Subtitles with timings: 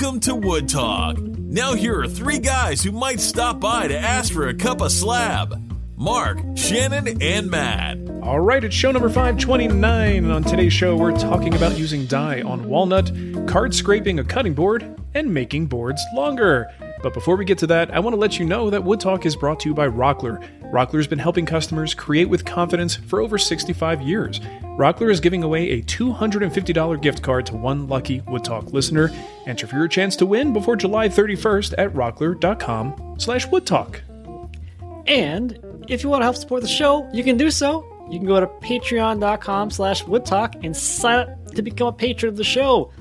[0.00, 1.18] Welcome to Wood Talk.
[1.18, 4.92] Now, here are three guys who might stop by to ask for a cup of
[4.92, 5.60] slab
[5.96, 7.98] Mark, Shannon, and Matt.
[8.22, 10.24] All right, it's show number 529.
[10.24, 13.10] And on today's show, we're talking about using dye on walnut,
[13.48, 16.72] card scraping a cutting board, and making boards longer.
[17.02, 19.24] But before we get to that, I want to let you know that Wood Talk
[19.24, 20.42] is brought to you by Rockler.
[20.72, 24.40] Rockler's been helping customers create with confidence for over 65 years.
[24.78, 29.10] Rockler is giving away a $250 gift card to one lucky Wood Talk listener.
[29.46, 34.00] Enter for your chance to win before July 31st at rockler.com slash woodtalk.
[35.06, 37.84] And if you want to help support the show, you can do so.
[38.10, 42.36] You can go to patreon.com slash woodtalk and sign up to become a patron of
[42.36, 42.92] the show.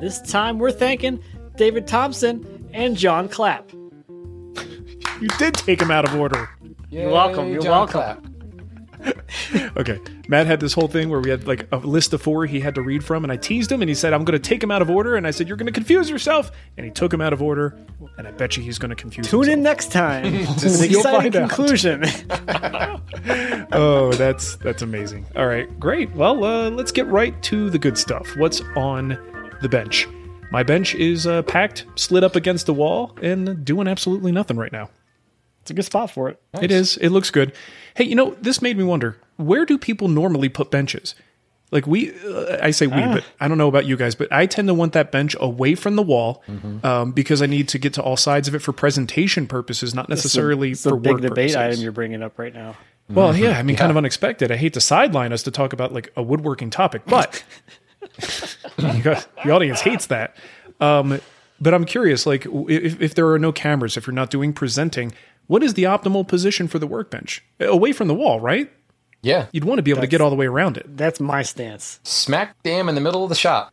[0.00, 1.22] This time we're thanking
[1.56, 3.72] David Thompson and John Clapp.
[3.72, 6.50] You did take him out of order.
[6.90, 7.48] You're welcome.
[7.50, 8.00] You're John welcome.
[8.00, 8.24] Clapp.
[9.76, 10.00] Okay.
[10.28, 12.74] Matt had this whole thing where we had like a list of four he had
[12.76, 14.70] to read from, and I teased him and he said, I'm going to take him
[14.70, 15.16] out of order.
[15.16, 16.50] And I said, You're going to confuse yourself.
[16.78, 17.76] And he took him out of order,
[18.16, 20.22] and I bet you he's going to confuse Tune in next time.
[20.58, 22.04] to the exciting find conclusion.
[23.72, 25.26] Oh, that's that's amazing.
[25.34, 26.14] All right, great.
[26.14, 28.36] Well, uh, let's get right to the good stuff.
[28.36, 29.18] What's on
[29.62, 30.06] the bench?
[30.54, 34.70] My bench is uh, packed, slid up against the wall, and doing absolutely nothing right
[34.70, 34.88] now.
[35.62, 36.40] it's a good spot for it.
[36.62, 36.96] It is.
[36.98, 37.52] It looks good.
[37.96, 41.16] Hey, you know, this made me wonder where do people normally put benches?
[41.72, 44.46] Like we, uh, I say we, but I don't know about you guys, but I
[44.46, 46.44] tend to want that bench away from the wall
[46.84, 50.08] um, because I need to get to all sides of it for presentation purposes, not
[50.08, 51.56] necessarily It's a for big work debate purposes.
[51.56, 52.76] item you're bringing up right now.
[53.08, 54.52] Well, yeah, I mean, kind of unexpected.
[54.52, 57.42] I hate to sideline us to talk about like a woodworking topic, but
[59.44, 60.36] the audience hates that.
[60.80, 61.20] Um,
[61.60, 65.12] but I'm curious, like, if, if there are no cameras, if you're not doing presenting,
[65.46, 67.44] what is the optimal position for the workbench?
[67.60, 68.70] Away from the wall, right?
[69.22, 69.46] Yeah.
[69.52, 70.96] You'd want to be able to get all the way around it.
[70.96, 72.00] That's my stance.
[72.02, 73.72] Smack damn in the middle of the shop.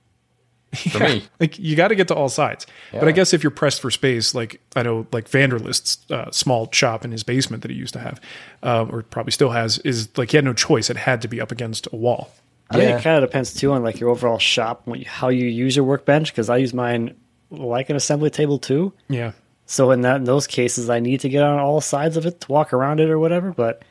[0.91, 1.23] For me.
[1.39, 2.65] Like you got to get to all sides.
[2.93, 6.71] But I guess if you're pressed for space, like I know, like Vanderlist's uh, small
[6.71, 8.21] shop in his basement that he used to have,
[8.63, 11.41] uh, or probably still has, is like he had no choice; it had to be
[11.41, 12.31] up against a wall.
[12.71, 15.75] I think it kind of depends too on like your overall shop, how you use
[15.75, 16.31] your workbench.
[16.31, 17.15] Because I use mine
[17.49, 18.93] like an assembly table too.
[19.09, 19.33] Yeah,
[19.65, 22.41] So in that in those cases, I need to get on all sides of it
[22.41, 23.51] to walk around it or whatever.
[23.51, 23.83] But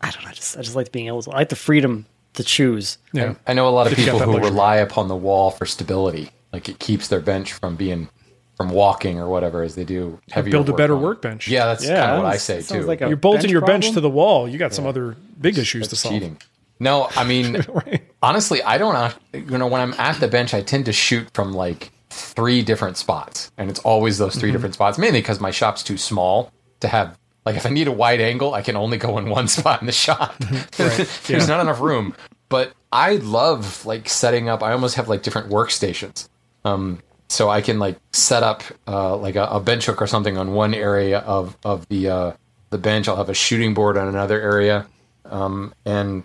[0.00, 0.30] I don't know.
[0.30, 1.30] I just I just like being able to.
[1.30, 2.98] I like the freedom to choose.
[3.12, 3.34] yeah.
[3.46, 4.50] I know a lot of If you got people who luxury.
[4.50, 6.30] rely upon the wall for stability.
[6.52, 8.08] Like it keeps their bench from being
[8.56, 11.06] from walking or whatever as they do heavier build a work better on it.
[11.20, 11.46] workbolting.
[11.48, 12.82] Yeah, that's Yeah, kind of what I say too.
[12.82, 14.48] like You're bolting bench your bench to the wall.
[14.48, 16.14] You got some other big issues to That's solve.
[16.14, 16.38] cheating.
[16.80, 18.02] No, I mean, Right.
[18.22, 19.14] Honestly, I don't.
[19.32, 22.96] You know, when I'm at the bench, I tend to shoot from like three different
[22.96, 24.98] spots, and it's always those 3 different spots.
[24.98, 27.18] Mainly because my shop's too small to have.
[27.46, 29.86] Like, if I need a wide angle, I can only go in one spot in
[29.86, 30.36] the shop.
[30.76, 31.46] There's Yeah.
[31.46, 32.14] not enough room.
[32.50, 34.62] But I love like setting up.
[34.62, 36.28] I almost have like different workstations.
[36.64, 40.36] Um, so I can like set up uh, like a, a bench hook or something
[40.38, 42.32] on one area of of the uh,
[42.70, 43.06] the bench.
[43.06, 44.86] I'll have a shooting board on another area,
[45.26, 46.24] um, and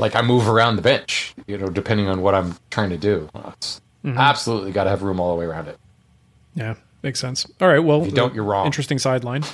[0.00, 3.28] like I move around the bench, you know, depending on what I'm trying to do.
[3.56, 5.78] It's Absolutely, got to have room all the way around it.
[6.54, 7.46] Yeah, makes sense.
[7.60, 7.78] All right.
[7.78, 8.66] Well, if you don't, uh, you're wrong.
[8.66, 9.44] Interesting sideline.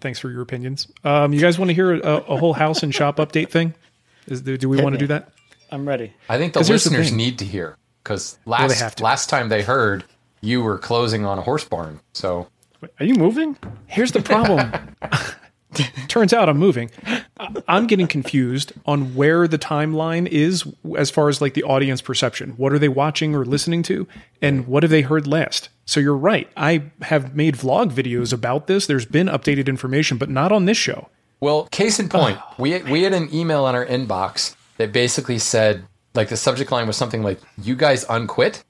[0.00, 0.88] Thanks for your opinions.
[1.04, 3.72] Um, you guys want to hear a, a whole house and shop update thing?
[4.26, 5.30] Is, do, do we want to do that?
[5.70, 6.12] I'm ready.
[6.28, 7.16] I think the 'Cause here's the listeners thing.
[7.16, 10.04] need to hear because they last have last time they heard
[10.40, 12.00] you were closing on a horse barn.
[12.12, 12.48] So
[13.00, 13.56] Are you moving?
[13.86, 14.72] Here's the problem.
[16.08, 16.90] Turns out I'm moving.
[17.68, 20.64] I'm getting confused on where the timeline is
[20.96, 22.50] as far as like the audience perception.
[22.50, 24.06] What are they watching or listening to?
[24.40, 25.68] And what have they heard last?
[25.86, 26.48] So you're right.
[26.56, 28.86] I have made vlog videos about this.
[28.86, 31.08] There's been updated information, but not on this show.
[31.40, 35.38] Well, case in point, oh, we we had an email on our inbox that basically
[35.38, 38.64] said like the subject line was something like "You guys unquit?"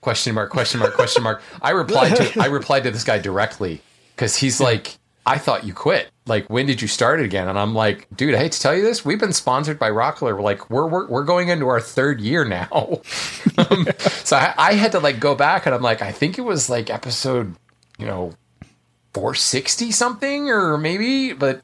[0.00, 1.42] question mark question mark question mark.
[1.62, 3.80] I replied to I replied to this guy directly
[4.14, 6.10] because he's like, "I thought you quit.
[6.26, 8.74] Like, when did you start it again?" And I'm like, "Dude, I hate to tell
[8.74, 9.04] you this.
[9.04, 10.34] We've been sponsored by Rockler.
[10.34, 12.68] We're like, we're we're, we're going into our third year now."
[13.58, 16.42] um, so I, I had to like go back and I'm like, I think it
[16.42, 17.56] was like episode,
[17.98, 18.34] you know,
[19.14, 21.62] 460 something or maybe but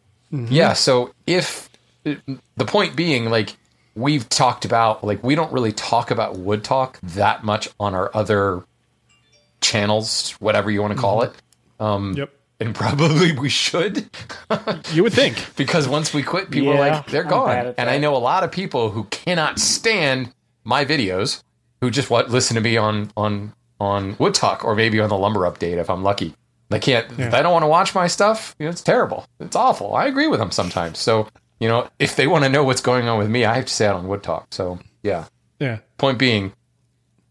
[0.51, 1.71] yeah so if
[2.03, 3.57] the point being like
[3.95, 8.11] we've talked about like we don't really talk about wood talk that much on our
[8.15, 8.65] other
[9.61, 11.33] channels whatever you want to call it
[11.79, 12.33] um Yep.
[12.61, 14.09] And probably we should.
[14.93, 15.37] You would think.
[15.57, 17.49] because once we quit people are like they're I'm gone.
[17.49, 20.33] bad at and i know a lot of people who cannot stand
[20.65, 21.43] my videos
[21.81, 25.19] who just want listen to me on on on wood talk or maybe on the
[25.19, 26.35] lumber update if i'm lucky.
[26.69, 28.57] They can't if they don't want to watch my stuff.
[28.59, 29.25] You know, it's terrible.
[29.39, 29.95] It's awful.
[29.95, 30.99] I agree with them sometimes.
[30.99, 31.29] So
[31.61, 33.73] you know if they want to know what's going on with me i have to
[33.73, 35.27] say it on wood talk so yeah.
[35.59, 35.79] Yeah.
[35.97, 36.53] point being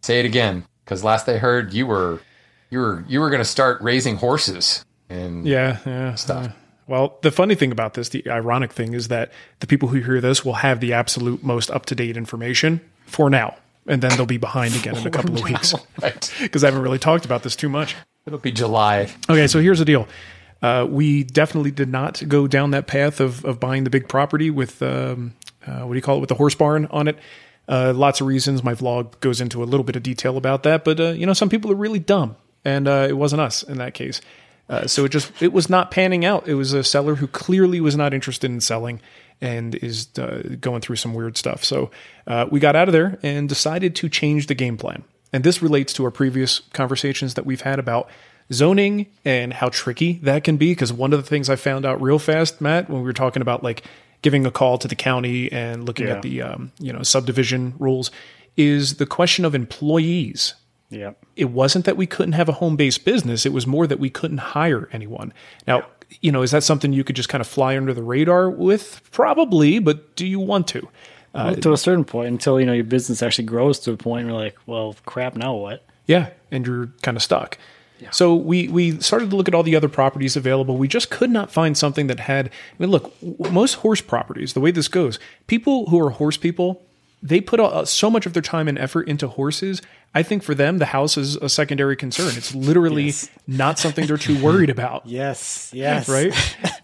[0.02, 2.22] say it again because last i heard you were
[2.70, 6.16] you you were you were going to start raising horses and Yeah, yeah.
[6.16, 6.48] Stuff.
[6.48, 6.50] uh,
[6.88, 10.22] well, the funny thing about this, the ironic thing, is that the people who hear
[10.22, 13.56] this will have the absolute most up to date information for now,
[13.88, 16.34] and then they'll be behind again in a couple of weeks right.
[16.42, 17.96] because I haven't really talked about this too much.
[18.28, 19.12] It'll be July.
[19.30, 20.08] Okay, so here's the deal.
[20.62, 24.50] Uh, we definitely did not go down that path of, of buying the big property
[24.50, 25.34] with um,
[25.68, 27.18] uh, what do you call it with the horse barn on it.
[27.68, 28.64] Uh, lots of reasons.
[28.64, 31.34] My vlog goes into a little bit of detail about that, but uh, you know,
[31.34, 34.22] some people are really dumb, and uh, it wasn't us in that case.
[34.70, 36.48] Uh, so it just it was not panning out.
[36.48, 39.00] It was a seller who clearly was not interested in selling
[39.42, 41.64] and is uh, going through some weird stuff.
[41.64, 41.92] So
[42.26, 45.04] uh, we got out of there and decided to change the game plan.
[45.34, 48.10] And this relates to our previous conversations that we've had about
[48.54, 50.72] zoning and how tricky that can be.
[50.72, 53.42] Because one of the things I found out real fast, Matt, when we were talking
[53.42, 53.84] about like
[54.22, 56.14] giving a call to the county and looking Yeah.
[56.16, 58.10] at the um, you know subdivision rules,
[58.58, 60.56] is the question of employees
[60.90, 61.12] Yeah.
[61.36, 63.46] it wasn't that we couldn't have a home based business.
[63.46, 65.34] It was more that we couldn't hire anyone.
[65.68, 65.88] Now,
[66.22, 69.02] you know, is that something you could just kind of fly under the radar with?
[69.12, 70.88] Probably, but do you want to?
[71.34, 74.26] Well, to a certain point, until you know your business actually grows to a point
[74.28, 75.84] where you're like, well, crap, now what?
[76.06, 77.58] Yeah, and you're kind of stuck.
[78.12, 80.78] So we we started to look at all the other properties available.
[80.78, 82.48] We just could not find something that had.
[82.48, 83.14] I mean, look,
[83.52, 84.54] most horse properties.
[84.54, 85.18] The way this goes,
[85.48, 86.84] people who are horse people,
[87.24, 89.82] they put uh, so much of their time and effort into horses.
[90.18, 92.32] I think for them, the house is a secondary concern.
[92.38, 93.30] It's literally Yes.
[93.48, 95.06] not something they're too worried about.
[95.06, 95.70] Yes.
[95.74, 96.08] Yes.
[96.10, 96.34] right?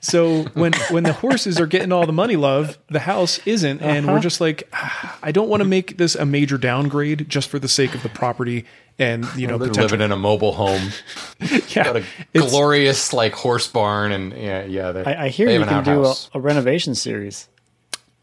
[0.01, 4.05] So when when the horses are getting all the money love, the house isn't, and
[4.07, 7.57] we're just like, "Ah, I don't want to make this a major downgrade just for
[7.57, 8.65] the sake of the property
[8.99, 10.89] and you know They're living in a mobile home.
[11.39, 15.03] yeah, Got a it's- glorious like horse barn and yeah, yeah.
[15.05, 17.47] I, I hear you have an can do a, a renovation series.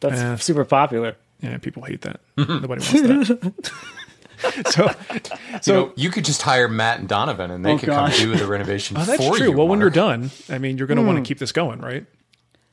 [0.00, 0.36] That's Yeah.
[0.36, 1.16] super popular.
[1.40, 2.20] yeah, people hate that.
[2.36, 3.70] Nobody wants that.
[4.70, 4.90] so,
[5.60, 8.10] so you know, you could just hire Matt and Donovan, and they Oh, could come
[8.10, 9.46] do the renovation oh, that's for true.
[9.50, 9.52] you.
[9.52, 12.06] well, when you're done, I mean, you're going to want to keep this going, right?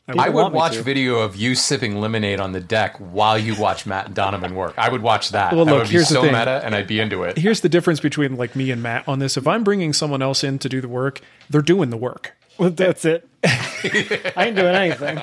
[0.08, 3.88] I People would watch video of you sipping lemonade on the deck while you watch
[3.88, 4.76] Matt and Donovan work.
[4.78, 5.56] I would watch that.
[5.56, 6.32] Well, that look, would be here's the so thing.
[6.34, 7.40] meta, and I'd be into it.
[7.40, 9.36] Here's the difference between like me and Matt on this.
[9.36, 12.36] If I'm bringing someone else in to do the work, they're doing the work.
[12.58, 13.28] Well, that's it.
[13.44, 15.20] I ain't doing anything.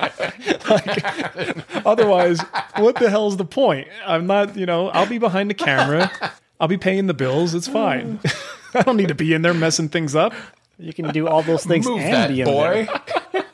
[1.85, 2.39] Otherwise,
[2.77, 3.87] what the hell's the point?
[4.05, 6.11] I'm not, you know, I'll be behind the camera.
[6.59, 7.53] I'll be paying the bills.
[7.53, 8.19] It's fine.
[8.73, 10.33] I don't need to be in there messing things up.
[10.79, 12.87] You can do all those things Move and that be in boy.
[13.31, 13.45] there.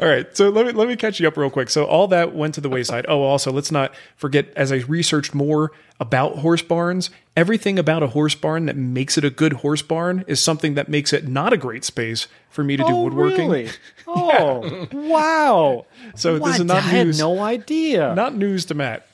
[0.00, 1.70] All right, so let me let me catch you up real quick.
[1.70, 3.04] So all that went to the wayside.
[3.08, 8.08] Oh, also let's not forget as I researched more about horse barns, everything about a
[8.08, 11.52] horse barn that makes it a good horse barn is something that makes it not
[11.52, 13.48] a great space for me to do Oh, woodworking.
[13.50, 13.70] really?
[14.10, 15.84] Oh, wow.
[16.16, 17.18] So this is not I had news.
[17.18, 18.14] no idea.
[18.14, 19.06] not news to Matt.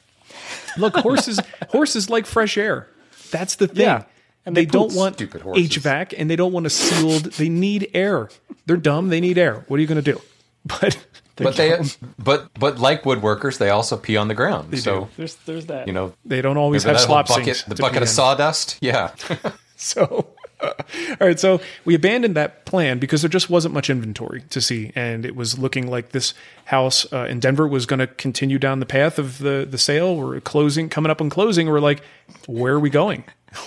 [0.79, 1.41] Look, horses
[1.71, 2.87] horses like fresh air.
[3.33, 3.87] That's the thing.
[3.87, 4.05] Yeah.
[4.47, 5.69] And they, they don't want Stupid horses.
[5.69, 7.25] HVAC and they don't want a sealed.
[7.33, 8.29] They need air.
[8.67, 9.09] They're dumb.
[9.09, 9.65] They need air.
[9.69, 10.21] What are you going to do?
[10.65, 10.97] But
[11.37, 11.77] But they,
[12.17, 14.79] but but like woodworkers, they also pee on the ground.
[14.79, 15.89] so There's, there's that.
[15.89, 17.63] you know, they don't always have that slop bucket, sinks.
[17.65, 18.09] the bucket of in.
[18.09, 18.79] sawdust.
[18.81, 19.11] Yeah,
[19.77, 20.29] So,
[20.63, 20.73] all
[21.21, 21.41] right.
[21.41, 25.35] So we abandoned that plan because there just wasn't much inventory to see, and it
[25.35, 26.35] was looking like this
[26.67, 30.17] house uh, in Denver was going to continue down the path of the the sale.
[30.17, 31.67] We're closing, coming up on closing.
[31.69, 32.03] We're like,
[32.47, 33.25] where are we going?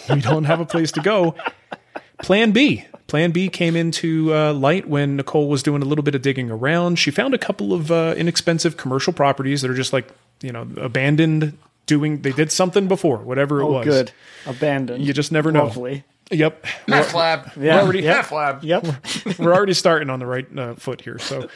[0.10, 1.36] We don't have a place to go.
[2.22, 2.86] Plan B.
[3.08, 6.52] Plan B came into uh, light when Nicole was doing a little bit of digging
[6.52, 7.00] around.
[7.00, 10.10] She found a couple of uh, inexpensive commercial properties that are just like
[10.42, 11.58] you know abandoned.
[11.86, 13.86] Doing they did something before, whatever it oh, was.
[13.86, 14.12] good.
[14.46, 15.06] Abandoned.
[15.06, 15.64] You just never know.
[15.64, 16.04] Lovely.
[16.32, 16.66] Yep.
[16.66, 17.52] half lab.
[17.56, 17.82] Yeah.
[17.82, 18.16] already yep.
[18.16, 18.64] half lab.
[18.64, 18.86] Yep.
[19.40, 21.20] we're already starting on the right uh, foot here.
[21.20, 21.48] So,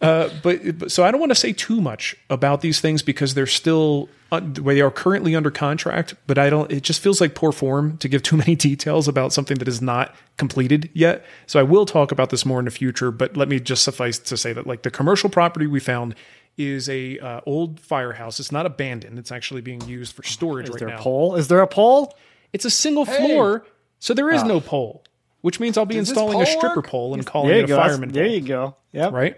[0.00, 3.34] uh, but, but so I don't want to say too much about these things because
[3.34, 6.14] they're still uh, they are currently under contract.
[6.26, 6.70] But I don't.
[6.72, 9.80] It just feels like poor form to give too many details about something that is
[9.80, 11.24] not completed yet.
[11.46, 13.10] So I will talk about this more in the future.
[13.10, 16.14] But let me just suffice to say that like the commercial property we found
[16.56, 18.38] is a uh, old firehouse.
[18.40, 19.18] It's not abandoned.
[19.18, 20.98] It's actually being used for storage Is right there now.
[20.98, 21.34] a pole?
[21.36, 22.16] Is there a pole?
[22.52, 23.66] It's a single floor,
[23.98, 25.02] so there is no pole.
[25.42, 26.86] Which means I'll be Does installing a stripper work?
[26.86, 27.76] pole and calling There it you a go.
[27.76, 28.76] fireman There pole you go.
[28.92, 29.12] Yep.
[29.12, 29.36] right?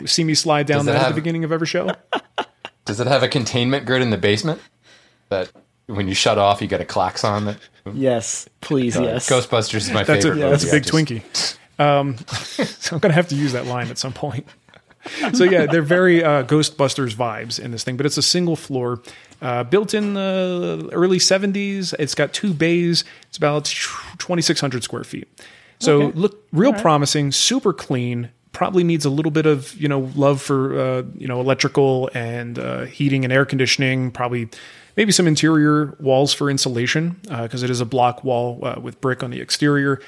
[0.00, 1.90] You see me slide down Does it that at the beginning of every show.
[2.86, 4.60] Does it have a containment grid in the basement
[5.28, 5.52] that
[5.86, 7.44] when you shut off, you get a klaxon?
[7.44, 7.58] That
[7.92, 8.48] Yes.
[8.62, 8.96] Please.
[8.96, 9.28] yes.
[9.28, 10.48] Ghostbusters is my That's a favorite.
[10.50, 11.56] that's a big just- Twinkie.
[11.78, 14.46] Um, so I'm gonna have to use that line at some point.
[15.34, 19.00] So yeah, they're very uh, Ghostbusters vibes in this thing, but it's a single floor,
[19.40, 21.94] uh, built in the early 70s.
[21.98, 23.04] It's got two bays.
[23.28, 25.28] It's about 2,600 square feet.
[25.78, 26.18] So Okay.
[26.18, 28.30] look real promising, super clean.
[28.52, 32.58] Probably needs a little bit of you know love for uh, you know electrical and
[32.58, 34.10] uh, heating and air conditioning.
[34.10, 34.48] Probably
[34.96, 39.22] maybe some interior walls for insulation because it is a block wall uh, with brick
[39.22, 40.00] on the exterior.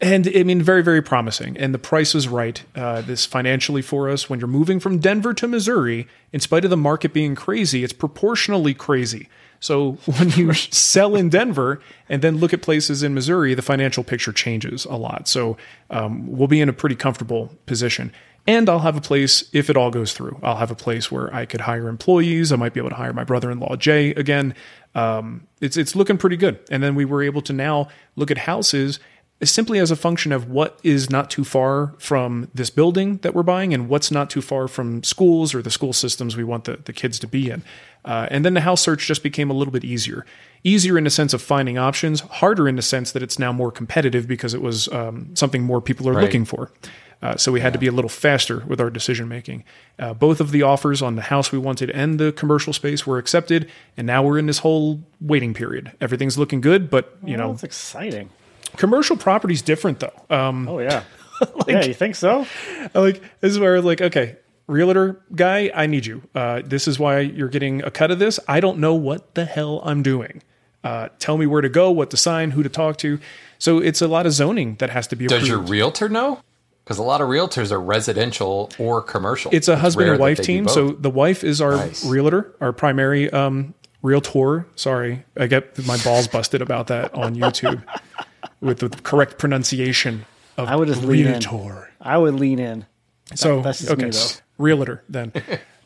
[0.00, 1.56] And I mean, very, very promising.
[1.56, 2.62] And the price is right.
[2.76, 6.70] Uh, this financially for us, when you're moving from Denver to Missouri, in spite of
[6.70, 9.28] the market being crazy, it's proportionally crazy.
[9.58, 14.04] So when you sell in Denver and then look at places in Missouri, the financial
[14.04, 15.26] picture changes a lot.
[15.26, 15.56] So
[15.90, 18.12] um, we'll be in a pretty comfortable position.
[18.46, 20.38] And I'll have a place if it all goes through.
[20.42, 22.50] I'll have a place where I could hire employees.
[22.50, 24.54] I might be able to hire my brother-in-law Jay again.
[24.94, 26.58] Um, it's it's looking pretty good.
[26.70, 29.00] And then we were able to now look at houses
[29.42, 33.42] simply as a function of what is not too far from this building that we're
[33.44, 36.76] buying and what's not too far from schools or the school systems we want the,
[36.84, 37.62] the kids to be in.
[38.04, 40.24] Uh, and then the house search just became a little bit easier.
[40.64, 43.70] Easier in the sense of finding options, harder in the sense that it's now more
[43.70, 46.22] competitive because it was um, something more people are Right.
[46.24, 46.72] looking for.
[47.20, 49.64] Uh, so we had to be a little faster with our decision making.
[49.98, 53.18] Uh, both of the offers on the house we wanted and the commercial space were
[53.18, 55.90] accepted, and now we're in this whole waiting period.
[56.00, 58.30] Everything's looking good, but you Oh, know, it's exciting.
[58.78, 60.14] Commercial property's different though.
[60.34, 61.02] Um, Oh yeah.
[61.68, 62.46] yeah, you think so?
[62.94, 66.22] like this is where like okay, realtor guy, I need you.
[66.34, 68.40] Uh, this is why you're getting a cut of this.
[68.48, 70.42] I don't know what the hell I'm doing.
[70.82, 73.18] Uh, tell me where to go, what to sign, who to talk to.
[73.58, 75.48] So it's a lot of zoning that has to be Does approved.
[75.48, 76.40] your realtor know?
[76.84, 79.50] Because a lot of realtors are residential or commercial.
[79.54, 80.66] it's a husband and wife team.
[80.68, 82.04] So the wife is our Nice.
[82.04, 84.66] realtor, our primary um, realtor.
[84.74, 87.82] Sorry, I get my balls busted about that on YouTube
[88.60, 90.24] with the correct pronunciation
[90.56, 91.32] of I would just lean in.
[91.32, 91.90] realtor.
[92.00, 92.86] I would lean in.
[93.34, 94.28] So that's just okay, me, though.
[94.58, 95.32] realtor then.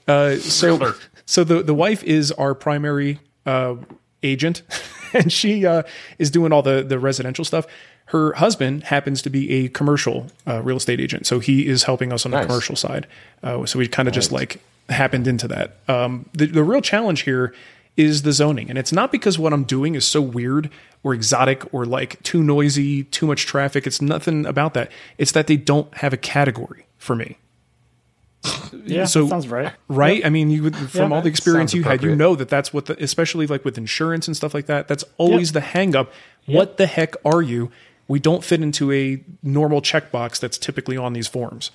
[0.09, 0.95] Uh, so
[1.27, 3.77] so the the wife is our primary uh,
[4.25, 4.63] agent,
[5.15, 5.85] and she uh,
[6.19, 7.67] is doing all the the residential stuff.
[8.07, 12.13] Her husband happens to be a commercial uh, real estate agent, so he is helping
[12.13, 13.07] us on the commercial side.
[13.45, 15.77] Uh, so we kind of just like happened into that.
[15.87, 17.55] Um, the the real challenge here
[17.97, 20.71] is the zoning, and it's not because what I'm doing is so weird
[21.03, 23.87] or exotic or like too noisy, too much traffic.
[23.87, 24.91] It's nothing about that.
[25.19, 27.37] It's that they don't have a category for me
[28.85, 29.73] Yeah, So- sounds right.
[29.89, 30.25] right?
[30.25, 32.73] I mean, you would, from Yeah, all the experience you had, you know that that's
[32.73, 34.89] what, the, especially like with insurance and stuff like that.
[34.89, 36.13] That's always the hang up.
[36.47, 37.71] What the heck are you?
[38.09, 41.71] We don't fit into a normal checkbox that's typically on these forms.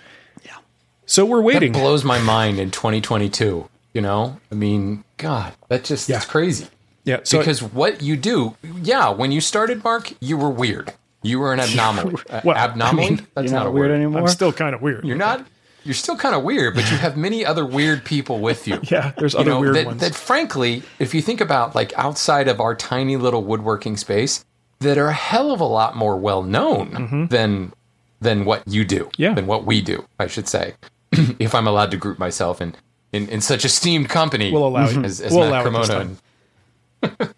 [0.46, 0.58] Yeah.
[1.06, 1.72] So we're waiting.
[1.72, 3.70] That blows my mind in 2022.
[3.98, 6.18] You know, I mean, God, that just Yeah.
[6.18, 6.68] it's crazy.
[7.04, 7.22] yeah.
[7.24, 10.94] So because what you do, yeah, when you started, Mark, you were weird.
[11.24, 12.14] You were an anomaly.
[12.30, 13.96] Uh, Well, I mean, That's You're not, not a weird word.
[13.96, 14.22] anymore.
[14.22, 15.04] I'm still kind of weird.
[15.04, 15.48] You're not.
[15.84, 18.80] You're still kind of weird, but you have many other weird people with you.
[18.92, 20.02] Yeah, there's You other know, weird that, ones.
[20.02, 24.46] that frankly, if you think about like outside of our tiny little woodworking space,
[24.82, 27.74] that are a hell of a lot more well known than
[28.22, 29.06] than what you do.
[29.06, 29.22] Mm-hmm.
[29.24, 29.34] Yeah.
[29.34, 30.76] Than what we do, I should say.
[31.40, 32.76] if I'm allowed to group myself in
[33.18, 34.98] in, in such esteemed company We'll allow it.
[35.06, 36.16] as, as We'll Matt Cremona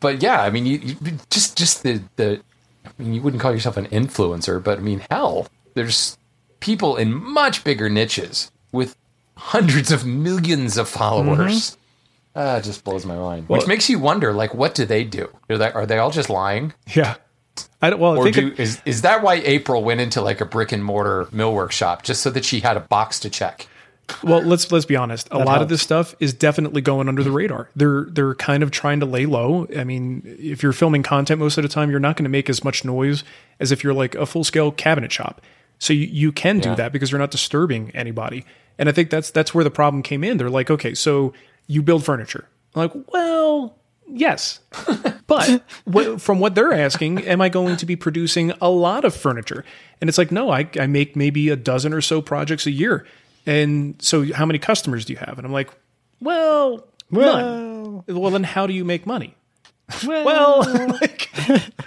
[0.00, 0.96] but yeah, I mean, you, you
[1.30, 2.40] just just the the.
[2.84, 6.16] I mean, you wouldn't call yourself an influencer, but I mean, hell, there's
[6.60, 8.96] people in much bigger niches with
[9.36, 11.76] hundreds of millions of followers.
[12.34, 13.48] Ah, it just blows my mind.
[13.48, 15.28] Which makes you wonder, like, what do they do?
[15.50, 17.16] Are they, are they all just lying, Yeah.
[17.82, 20.20] I don't, well, I or think do it- is is that why April went into
[20.20, 23.30] like a brick and mortar millwork shop just so that she had a box to
[23.30, 23.66] check?
[24.22, 25.28] Well, let's let's be honest.
[25.30, 27.68] A lot of this stuff is definitely going under the radar.
[27.76, 29.66] They're they're kind of trying to lay low.
[29.76, 32.48] I mean, if you're filming content most of the time, you're not going to make
[32.48, 33.22] as much noise
[33.60, 35.40] as if you're like a full scale cabinet shop.
[35.78, 36.74] So you, you can do Yeah.
[36.76, 38.44] that because you're not disturbing anybody.
[38.78, 40.38] And I think that's that's where the problem came in.
[40.38, 41.32] They're like, okay, so
[41.66, 42.48] you build furniture.
[42.74, 44.60] I'm like, well, yes,
[45.26, 49.14] but what, from what they're asking, am I going to be producing a lot of
[49.14, 49.64] furniture?
[50.00, 53.06] And it's like, no, I, I make maybe a dozen or so projects a year.
[53.48, 55.38] And so, how many customers do you have?
[55.38, 55.70] And I'm like,
[56.20, 58.04] well, none.
[58.06, 59.36] Well, then how do you make money?
[60.06, 60.58] Well,
[61.00, 61.30] like,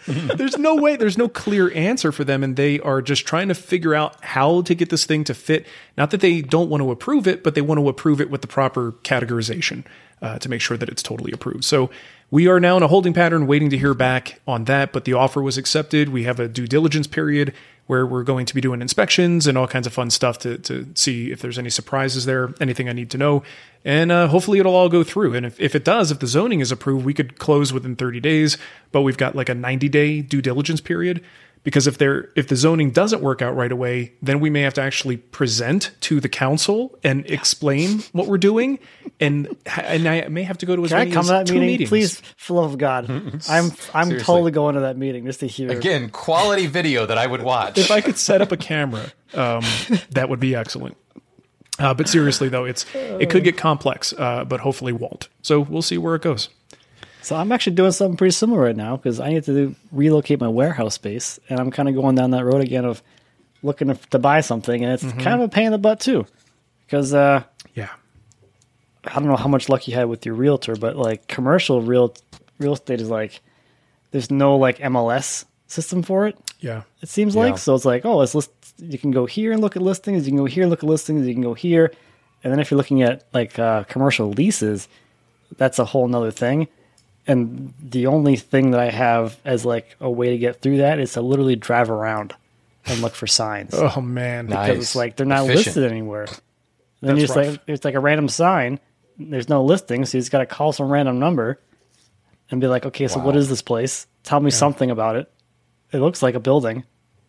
[0.08, 2.44] there's no way, there's no clear answer for them.
[2.44, 5.68] And they are just trying to figure out how to get this thing to fit.
[6.00, 8.42] Not that they don't want to approve it, but they want to approve it with
[8.42, 9.86] the proper categorization
[10.20, 11.64] uh, to make sure that it's totally approved.
[11.64, 11.92] So
[12.32, 14.94] we are now in a holding pattern waiting to hear back on that.
[14.94, 16.10] But the offer was accepted.
[16.10, 17.54] We have a due diligence period
[17.92, 20.88] where we're going to be doing inspections and all kinds of fun stuff to, to
[20.96, 23.44] see if there's any surprises there, anything I need to know.
[23.84, 25.34] And uh, hopefully it'll all go through.
[25.34, 28.22] And if, if it does, if the zoning is approved, we could close within 30
[28.22, 28.58] days,
[28.94, 31.22] but we've got like a 90 day due diligence period.
[31.64, 34.74] Because if there if the zoning doesn't work out right away, then we may have
[34.76, 38.80] to actually present to the council and explain what we're doing,
[39.20, 41.68] and and I may have to go to as Can I come to that meeting,
[41.68, 41.90] meetings.
[41.90, 42.22] please?
[42.36, 44.20] For love of God, I'm I'm Seriously.
[44.20, 45.70] totally going to that meeting just to hear.
[45.72, 47.78] Again, quality video that I would watch.
[47.78, 49.64] if I could set up a camera, um,
[50.12, 50.98] that would be excellent.
[51.78, 55.30] Uh, but seriously, though, it's it could get complex, uh, but hopefully won't.
[55.44, 56.50] So we'll see where it goes.
[57.24, 60.40] So I'm actually doing something pretty similar right now because I need to do, relocate
[60.40, 63.04] my warehouse space, and I'm kind of going down that road again of
[63.62, 66.26] looking to, to buy something, and it's kind of a pain in the butt too,
[66.86, 67.44] because uh,
[67.76, 67.90] Yeah.
[69.06, 72.14] I don't know how much luck you had with your realtor, but like commercial real
[72.60, 73.42] real estate is like
[74.12, 76.38] there's no like MLS system for it.
[76.60, 76.84] Yeah.
[77.02, 77.42] It seems Yeah.
[77.42, 77.74] like so.
[77.76, 78.52] It's like oh, it's list.
[78.78, 80.26] You can go here and look at listings.
[80.26, 81.26] You can go here and look at listings.
[81.28, 81.92] You can go here,
[82.44, 84.88] and then if you're looking at like uh, commercial leases,
[85.58, 86.68] that's a whole nother thing.
[87.28, 91.00] And the only thing that I have as like a way to get through that
[91.00, 92.34] is to literally drive around
[92.88, 94.48] and look for signs Oh man.
[94.48, 94.68] Nice.
[94.70, 95.66] because it's like they're not Efficient.
[95.68, 96.28] listed anywhere.
[97.02, 97.48] Then you just rough.
[97.48, 98.80] like it's like a random sign.
[99.20, 101.60] There's no listing, so you just got to call some random number
[102.50, 103.40] and be like, okay, so what Wow.
[103.40, 104.08] is this place?
[104.24, 105.32] Tell me something about it.
[105.92, 106.84] It looks like a building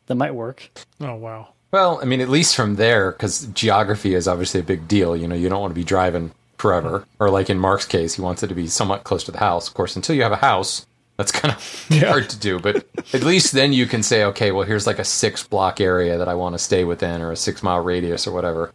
[0.06, 0.70] that might work.
[1.00, 1.48] Oh wow.
[1.70, 5.16] Well, I mean, at least from there, because geography is obviously a big deal.
[5.16, 6.32] You know, you don't want to be driving
[6.62, 7.04] forever.
[7.18, 9.68] Or like in Mark's case, he wants it to be somewhat close to the house.
[9.68, 12.58] Of course, until you have a house, that's kind of hard to do.
[12.58, 16.16] But at least then you can say, okay, well, here's like a six block area
[16.16, 18.72] that I want to stay within, or a six mile radius, or whatever.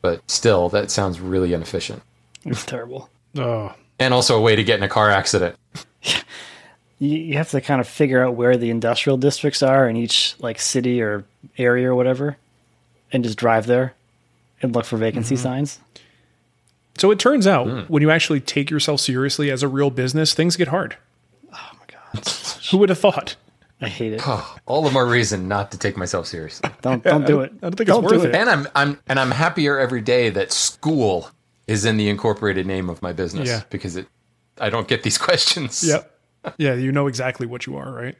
[0.00, 2.02] But still, that sounds really inefficient.
[2.44, 3.10] It's terrible.
[3.36, 3.74] Oh.
[3.98, 5.56] And also a way to get in a car accident.
[7.00, 10.34] You, you have to kind of figure out where the industrial districts are in each
[10.40, 11.24] like city or
[11.56, 12.36] area or whatever,
[13.12, 13.94] and just drive there
[14.60, 15.42] and look for vacancy mm-hmm.
[15.44, 15.78] signs.
[16.98, 17.80] So it turns out hmm.
[17.92, 20.96] when you actually take yourself seriously as a real business, things get hard.
[21.52, 22.28] Oh my god,
[22.70, 23.36] Who would have thought?
[23.80, 24.22] I hate it.
[24.66, 26.68] All the more reason not to take myself seriously.
[26.82, 27.52] Don't don't do it.
[27.62, 28.34] I don't think it's Don't worth do it.
[28.34, 31.30] And I'm I'm and I'm happier every day that school
[31.68, 33.62] is in the incorporated name of my business Yeah.
[33.70, 34.08] because it
[34.58, 35.84] I don't get these questions.
[35.86, 36.12] Yep.
[36.56, 38.16] Yeah, you know exactly what you are, right?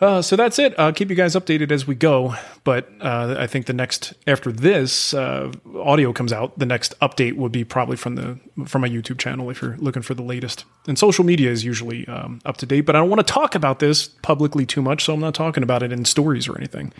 [0.00, 0.74] Uh, so that's it.
[0.76, 2.34] I'll keep you guys updated as we go.
[2.64, 7.36] But uh, I think the next after this uh, audio comes out, the next update
[7.36, 10.64] would be probably from the from my YouTube channel if you're looking for the latest.
[10.88, 12.82] And social media is usually um, up to date.
[12.82, 15.62] But I don't want to talk about this publicly too much, so I'm not talking
[15.62, 16.92] about it in stories or anything.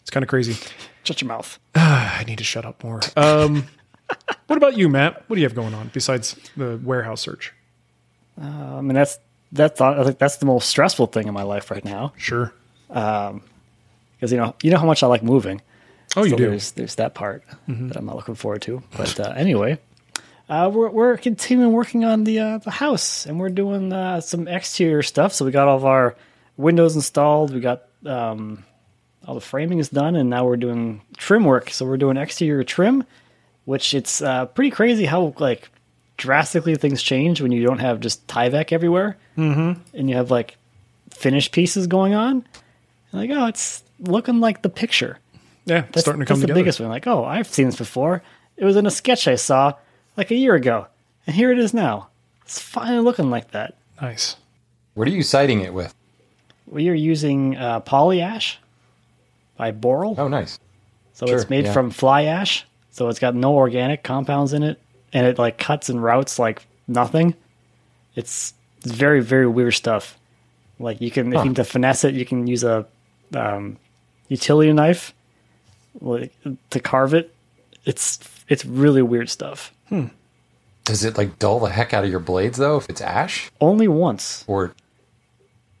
[0.00, 0.56] It's kind of crazy.
[1.04, 1.58] Shut your mouth.
[1.74, 3.00] I need to shut up more.
[3.16, 3.66] Um,
[4.46, 5.24] what about you, Matt?
[5.28, 7.52] What do you have going on besides the warehouse search?
[8.40, 9.18] I mean, that's
[9.52, 12.52] that's I think that's the most stressful thing in my life right now Sure.
[12.88, 13.40] because
[14.32, 15.60] you know you know how much I like moving.
[16.16, 16.42] Oh, you do.
[16.44, 16.50] Mm-hmm.
[16.50, 18.82] There's there's that part that I'm not looking forward to.
[18.96, 19.78] But uh, anyway,
[20.48, 24.48] uh, we're we're continuing working on the uh, the house, and we're doing uh, some
[24.48, 25.32] exterior stuff.
[25.32, 26.16] So we got all of our
[26.56, 27.52] windows installed.
[27.52, 28.64] We got um,
[29.26, 31.70] all the framing is done, and now we're doing trim work.
[31.70, 33.04] So we're doing exterior trim,
[33.66, 35.70] which it's uh, pretty crazy how like
[36.18, 39.80] drastically things change when you don't have just Tyvek everywhere, mm-hmm.
[39.94, 40.56] and you have like
[41.10, 42.44] finished pieces going on.
[43.12, 45.18] Like, oh, it's looking like the picture.
[45.64, 46.88] Yeah, That's, starting to come that's the biggest one.
[46.90, 48.22] Like, oh, I've seen this before.
[48.56, 49.74] It was in a sketch I saw
[50.16, 50.86] like a year ago,
[51.26, 52.08] and here it is now.
[52.42, 53.76] It's finally looking like that.
[54.00, 54.36] Nice.
[54.94, 55.94] What are you siding it with?
[56.66, 58.58] We are using uh, poly ash
[59.56, 60.58] by Boral, Oh, nice.
[61.12, 61.72] so sure, it's made yeah.
[61.72, 62.66] from fly ash.
[62.90, 64.80] So it's got no organic compounds in it,
[65.12, 67.34] and it like cuts and routes like nothing.
[68.14, 70.18] It's, it's very very weird stuff.
[70.78, 72.86] Like you can if you need to finesse it, you can use a
[73.34, 73.76] um,
[74.28, 75.12] utility knife
[76.00, 76.32] like,
[76.70, 77.34] to carve it.
[77.84, 78.18] It's
[78.48, 79.72] it's really weird stuff.
[79.88, 80.06] Hmm.
[80.84, 83.50] Does it like dull the heck out of your blades though if it's ash?
[83.60, 84.44] Only once.
[84.46, 84.74] Or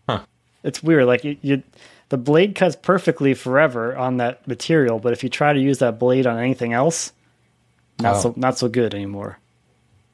[0.08, 0.20] huh?
[0.62, 1.06] It's weird.
[1.06, 1.62] Like you, you,
[2.08, 5.98] the blade cuts perfectly forever on that material, but if you try to use that
[5.98, 7.12] blade on anything else,
[8.00, 8.20] not Oh.
[8.20, 9.38] so not so good anymore.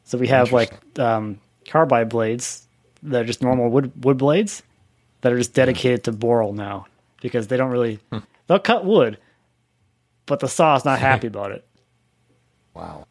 [0.04, 2.66] So we have like um, carbide blades
[3.02, 4.62] that are just normal wood wood blades
[5.22, 6.86] that are just dedicated to Boral now
[7.22, 7.98] because they don't really
[8.46, 9.18] they'll cut wood,
[10.26, 11.64] but the saw is not happy about it.
[12.74, 13.06] wow.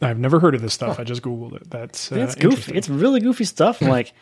[0.00, 1.00] I've never heard of this stuff.
[1.00, 1.68] I just googled it.
[1.70, 2.72] That's uh, it's goofy.
[2.76, 3.80] It's really goofy stuff.
[3.80, 4.12] And like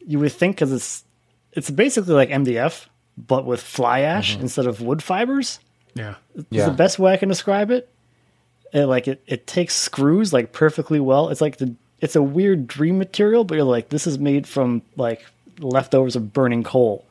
[0.00, 1.04] you would think because it's
[1.52, 5.60] it's basically like MDF but with fly ash instead of wood fibers.
[5.94, 6.14] yeah.
[6.34, 6.66] is Yeah.
[6.66, 7.88] the best way I can describe it.
[8.72, 11.28] It like it, it takes screws like perfectly well.
[11.28, 14.82] It's like the it's a weird dream material, but you're like this is made from
[14.96, 15.24] like
[15.58, 17.04] leftovers of burning coal,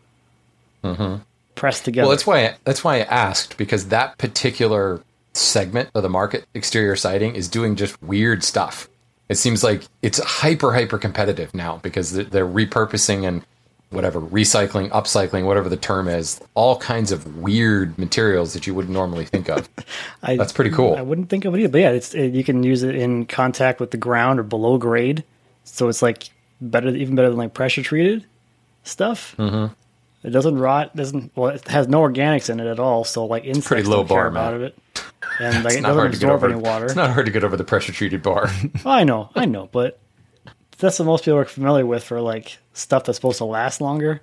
[0.83, 1.21] Mm-hmm.
[1.55, 2.07] pressed together.
[2.07, 5.01] Well, that's why that's why I asked because that particular
[5.33, 8.87] segment of the market, exterior siding, is doing just weird stuff.
[9.27, 13.43] It seems like it's hyper hyper competitive now because they're, they're repurposing and
[13.89, 18.93] whatever recycling, upcycling, whatever the term is, all kinds of weird materials that you wouldn't
[18.93, 19.67] normally think of.
[20.23, 20.95] I, that's pretty cool.
[20.95, 23.25] I wouldn't think of it either, but yeah, it's it, you can use it in
[23.25, 25.23] contact with the ground or below grade,
[25.63, 26.30] so it's like
[26.62, 28.25] better, even better than like pressure treated
[28.84, 29.36] stuff.
[29.38, 29.73] Mm-hmm.
[30.21, 30.95] It doesn't rot.
[30.95, 33.04] Doesn't well, it has no organics in it at all.
[33.06, 34.62] So like insects pretty low don't care bar, about man.
[34.63, 34.80] it,
[35.39, 36.54] and like it doesn't hard to get absorb over.
[36.54, 36.86] any water.
[36.86, 38.49] It's not hard to get over the pressure treated bar.
[38.86, 39.97] I know, I know, but
[40.87, 44.21] that's the most people are familiar with for like stuff that's supposed to last longer.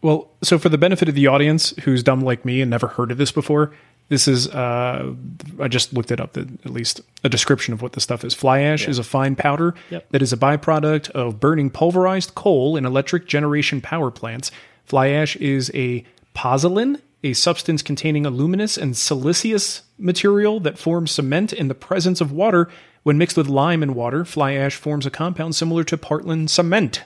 [0.00, 3.10] Well, so for the benefit of the audience who's dumb like me and never heard
[3.10, 3.72] of this before,
[4.08, 5.12] this is uh,
[5.60, 6.32] I just looked it up.
[6.34, 8.32] The, at least a description of what the stuff is.
[8.32, 10.10] Fly ash is a fine powder Yep.
[10.10, 14.50] that is a byproduct of burning pulverized coal in electric generation power plants.
[14.84, 21.52] Fly ash is a pozzolan, a substance containing aluminous and siliceous material that forms cement
[21.52, 22.68] in the presence of water.
[23.02, 27.04] When mixed with lime and water, fly ash forms a compound similar to Portland cement.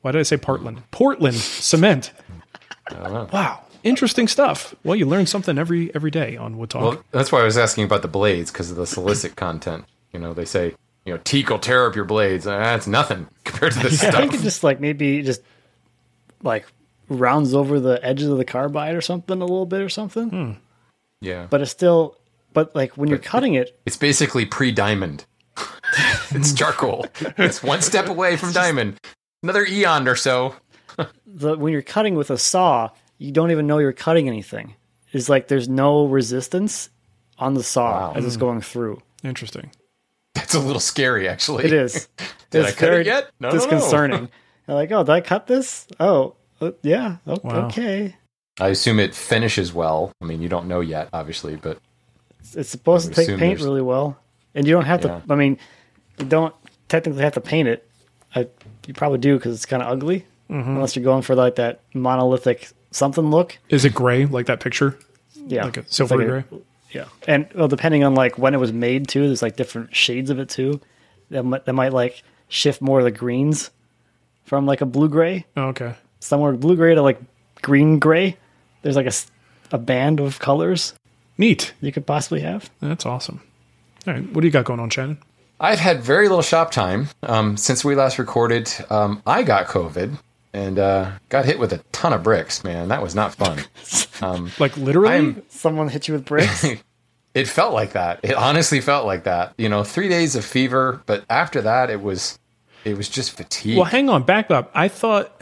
[0.00, 0.82] Why did I say Portland?
[0.90, 2.12] Portland cement.
[2.92, 4.74] Wow, interesting stuff.
[4.84, 6.82] Well, you learn something every every day on Wood Talk.
[6.82, 9.84] Well, that's why I was asking about the blades because of the silicate content.
[10.12, 12.46] You know, they say you know teak will tear up your blades.
[12.46, 14.14] Uh, That's nothing compared to this I stuff.
[14.14, 15.42] I think it just like maybe just
[16.42, 16.66] like
[17.08, 20.58] rounds over the edges of the carbide or something a little bit or something.
[21.20, 22.16] yeah, But it's still,
[22.56, 25.26] but like when you're cutting it, it's basically pre-diamond.
[26.30, 27.04] it's charcoal.
[27.36, 28.98] It's one step away from diamond.
[29.42, 30.54] Another eon or so.
[31.26, 32.88] the when you're cutting with a saw,
[33.18, 34.74] you don't even know you're cutting anything.
[35.12, 36.88] It's like there's no resistance
[37.38, 38.12] on the saw Wow.
[38.16, 39.02] as it's going through.
[39.22, 39.70] Interesting.
[40.34, 41.66] That's a little scary, actually.
[41.66, 42.08] It is.
[42.50, 43.32] Did it's I cut it yet?
[43.38, 43.60] No, no, no.
[43.60, 44.30] disconcerting.
[44.66, 45.86] You're like, oh, did I cut this?
[46.00, 47.18] Oh, uh, yeah.
[47.26, 47.66] o- Wow.
[47.66, 48.16] Okay.
[48.58, 50.10] I assume it finishes well.
[50.22, 51.78] I mean, you don't know yet, obviously, but
[52.54, 54.18] It's supposed to take paint there's- really well,
[54.54, 55.20] and you don't have Yeah.
[55.20, 55.32] to.
[55.32, 55.58] I mean,
[56.18, 56.54] you don't
[56.88, 57.88] technically have to paint it.
[58.34, 58.46] I,
[58.86, 60.70] you probably do because it's kind of ugly, Mm-hmm.
[60.70, 63.58] unless you're going for like that monolithic something look.
[63.68, 64.96] Is it gray like that picture?
[65.48, 66.60] Yeah, Like a silver like gray?
[66.92, 70.30] Yeah, and well, depending on like when it was made too, there's like different shades
[70.30, 70.80] of it too.
[71.30, 73.70] That might, that might like shift more of the greens
[74.44, 75.94] from like a blue gray, Oh, okay.
[76.20, 77.20] somewhere blue gray to like
[77.62, 78.36] green gray.
[78.82, 79.12] There's like a
[79.72, 80.94] a band of colors
[81.38, 81.74] Neat.
[81.80, 82.70] you could possibly have.
[82.80, 83.40] That's awesome.
[84.06, 84.32] All right.
[84.32, 85.18] What do you got going on, Shannon?
[85.58, 88.70] I've had very little shop time um, since we last recorded.
[88.90, 90.18] Um, I got COVID
[90.52, 92.62] and uh, got hit with a ton of bricks.
[92.64, 93.60] Man, that was not fun.
[94.58, 95.12] Like literally?
[95.14, 96.64] I'm- Someone hit you with bricks.
[97.34, 98.20] It felt like that.
[98.22, 99.52] It honestly felt like that.
[99.58, 102.38] You know, three days of fever, but after that, it was
[102.82, 103.76] it was just fatigue.
[103.76, 104.22] well, hang on.
[104.22, 104.70] Back up.
[104.72, 105.38] I thought.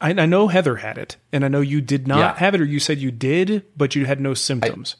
[0.00, 2.34] I, I know Heather had it, and I know you did not Yeah.
[2.38, 4.96] have it, or you said you did, but you had no symptoms.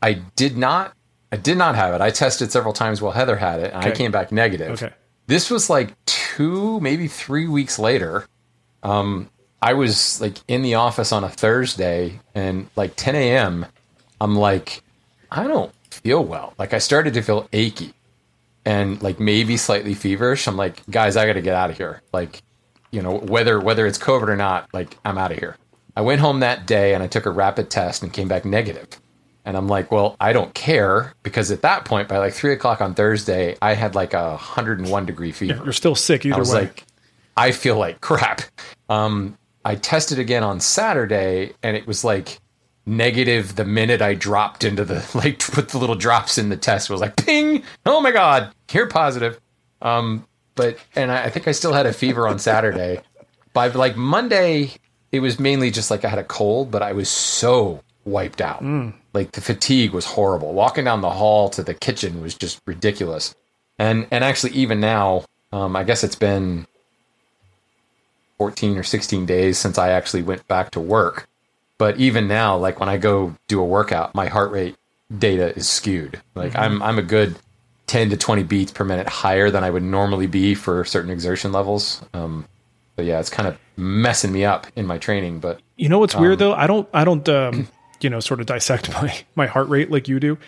[0.00, 0.94] I did not.
[1.32, 2.00] I did not have it.
[2.00, 4.70] I tested several times while Heather had it, and I came back negative.
[4.82, 4.92] Okay.
[5.26, 8.26] This was like two, maybe three weeks later.
[8.82, 9.30] Um,
[9.62, 13.66] I was like in the office on a Thursday, and like 10 a.m.
[14.20, 14.82] I'm like,
[15.30, 16.52] I don't feel well.
[16.58, 17.94] Like I started to feel achy,
[18.64, 20.46] and like maybe slightly feverish.
[20.46, 22.02] I'm like, guys, I got to get out of here.
[22.12, 22.42] Like,
[22.92, 25.56] you know, whether whether it's COVID or not, like I'm out of here.
[25.96, 28.88] I went home that day and I took a rapid test and came back negative.
[29.44, 32.80] And I'm like, well, I don't care because at that point, by like three o'clock
[32.80, 35.60] on Thursday, I had like a 101 degree fever.
[35.64, 36.60] You're still sick either I was way.
[36.60, 36.84] like,
[37.36, 38.42] I feel like crap.
[38.88, 42.38] Um, I tested again on Saturday and it was like
[42.86, 46.88] negative the minute I dropped into the, like, put the little drops in the test
[46.88, 49.40] was like, ping, oh my God, you're positive.
[49.80, 53.00] Um, but, and I, I think I still had a fever on Saturday.
[53.52, 54.72] By like Monday,
[55.10, 58.62] it was mainly just like I had a cold, but I was so wiped out.
[59.12, 60.54] Like the fatigue was horrible.
[60.54, 63.34] Walking down the hall to the kitchen was just ridiculous.
[63.78, 66.66] And and actually even now, um, I guess it's been
[68.38, 71.28] 14 or 16 days since I actually went back to work.
[71.78, 74.76] But even now, like when I go do a workout, my heart rate
[75.16, 76.20] data is skewed.
[76.34, 77.36] Like I'm I'm a good
[77.92, 81.52] 10 to 20 beats per minute higher than I would normally be for certain exertion
[81.52, 82.02] levels.
[82.14, 82.46] Um,
[82.96, 85.40] but yeah, it's kind of messing me up in my training.
[85.40, 86.54] But You know what's Um, weird though?
[86.54, 87.68] I don't I don't um
[88.00, 90.38] you know sort of dissect my my heart rate like you do,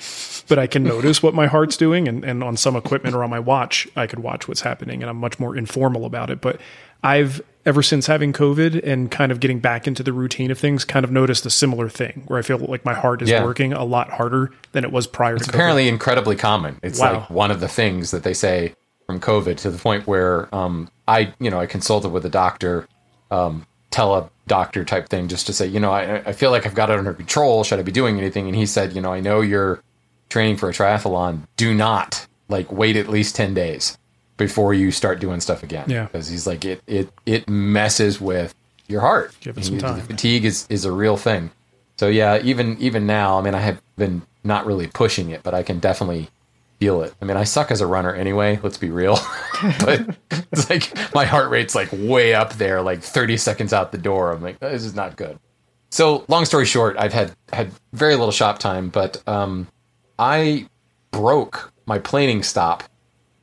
[0.49, 3.29] but I can notice what my heart's doing and and on some equipment or on
[3.29, 6.59] my watch, I could watch what's happening and I'm much more informal about it, but
[7.03, 10.85] I've ever since having COVID and kind of getting back into the routine of things,
[10.85, 13.43] kind of noticed a similar thing where I feel like my heart is Yeah.
[13.45, 15.49] working a lot harder than it was prior to COVID.
[15.49, 16.77] apparently incredibly common.
[16.83, 17.13] It's Wow.
[17.21, 18.75] like one of the things that they say
[19.07, 22.87] from COVID to the point where um, I, you know, I consulted with a doctor,
[23.31, 26.75] um, tele doctor type thing, just to say, you know, I, I feel like I've
[26.75, 27.65] got it under control.
[27.65, 28.47] Should I be doing anything?
[28.47, 29.83] And he said, you know, I know you're
[30.29, 31.43] training for a triathlon.
[31.57, 33.97] Do not like wait at least ten days
[34.37, 35.89] before you start doing stuff again.
[35.89, 36.05] Yeah.
[36.05, 38.55] because he's like it it it messes with
[38.89, 39.35] your heart.
[39.41, 40.01] Give it some time.
[40.03, 41.51] Fatigue is is a real thing.
[41.97, 45.55] So yeah, even even now, I mean, I have been not really pushing it, but
[45.55, 46.29] I can definitely
[46.81, 47.15] feel it.
[47.23, 48.59] I mean, I suck as a runner anyway.
[48.63, 49.19] Let's be real,
[49.81, 50.17] but
[50.53, 54.33] it's like my heart rate's like way up there, like 30 seconds out the door.
[54.33, 55.39] I'm like, this is not good.
[55.91, 59.69] So long story short, I've had had very little shop time, but um,
[60.19, 60.67] I
[61.13, 62.83] broke my planing stop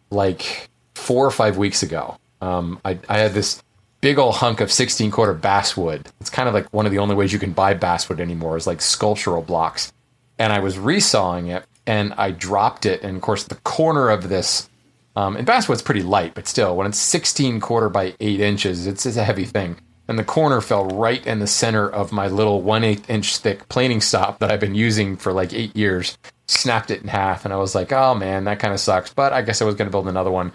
[0.09, 0.69] like
[1.01, 2.17] four or five weeks ago.
[2.41, 3.61] Um, I, I had this
[4.01, 6.07] big old hunk of 16 quarter basswood.
[6.19, 8.67] It's kind of like one of the only ways you can buy basswood anymore is
[8.67, 9.93] like sculptural blocks.
[10.39, 13.03] And I was resawing it and I dropped it.
[13.03, 14.69] And of course, the corner of this,
[15.15, 19.05] um, and basswood's pretty light, but still, when it's 16 quarter by eight inches, it's,
[19.05, 19.77] it's a heavy thing.
[20.07, 23.69] And the corner fell right in the center of my little one eighth inch thick
[23.69, 26.17] planing stop that I've been using for like eight years.
[26.47, 29.31] Snapped it in half, and I was like, "Oh man, that kind of sucks." But
[29.31, 30.51] I guess I was going to build another one.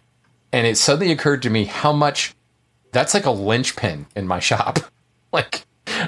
[0.57, 2.35] And it suddenly occurred to me how much
[2.91, 4.79] that's like a linchpin in my shop.
[5.33, 5.67] like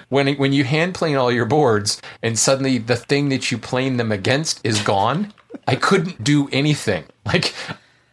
[0.09, 3.99] when when you hand plane all your boards and suddenly the thing that you plane
[3.99, 5.35] them against is gone,
[5.67, 7.05] I couldn't do anything.
[7.27, 7.53] Like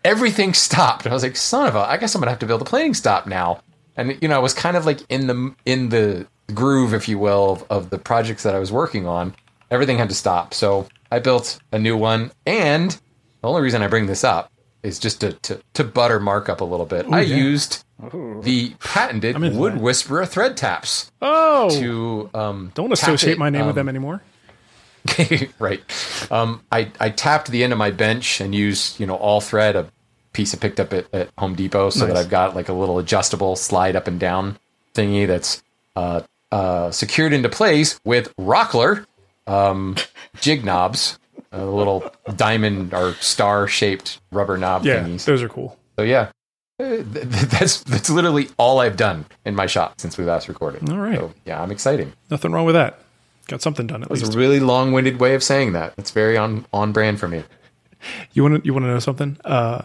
[0.03, 1.05] everything stopped.
[1.05, 2.65] And I was like, son of a, I guess I'm gonna have to build a
[2.65, 3.61] planing stop now.
[3.95, 7.17] And you know, I was kind of like in the in the groove, if you
[7.17, 9.33] will, of, of the projects that I was working on.
[9.71, 10.53] Everything had to stop.
[10.53, 12.33] So I built a new one.
[12.45, 12.91] And
[13.39, 14.51] the only reason I bring this up
[14.85, 17.05] is just to to, to butter Mark up a little bit.
[17.11, 17.35] I yeah.
[17.35, 17.83] used
[18.41, 19.81] the patented Wood that.
[19.81, 24.21] Whisperer thread taps Oh, to um, don't associate it, my name with um, them anymore.
[25.59, 25.81] right.
[26.31, 29.75] Um, I, I tapped the end of my bench and used, you know, all thread,
[29.75, 29.87] a
[30.33, 32.97] piece I picked up at, at Home Depot so that I've got like a little
[32.97, 34.57] adjustable slide up and down
[34.93, 35.63] thingy that's
[35.95, 36.21] uh,
[36.51, 39.05] uh, secured into place with Rockler
[39.47, 39.95] um,
[40.41, 41.19] jig knobs,
[41.55, 42.03] a little
[42.35, 45.25] diamond or star shaped rubber knob Yeah, thingies.
[45.25, 45.77] those are cool.
[45.97, 46.29] So yeah,
[46.79, 50.47] Uh, th- th- that's that's literally all I've done in my shop since we last
[50.49, 50.89] recorded.
[50.89, 51.17] All right.
[51.17, 52.11] So yeah, I'm exciting.
[52.29, 52.99] Nothing wrong with that.
[53.47, 54.35] Got something done at It was least.
[54.35, 55.93] a really long-winded way of saying that.
[55.97, 57.43] It's very on on brand for me.
[58.33, 59.37] You want to you want to know something?
[59.45, 59.81] Uh,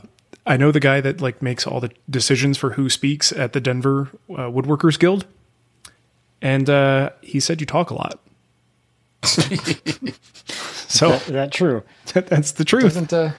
[0.47, 3.61] I know the guy that like makes all the decisions for who speaks at the
[3.61, 5.25] Denver uh, Woodworkers Guild,
[6.43, 8.19] and uh, he said you talk a lot.
[10.91, 11.83] so Is that true?
[12.13, 12.83] that's the truth.
[12.83, 13.33] doesn't uh,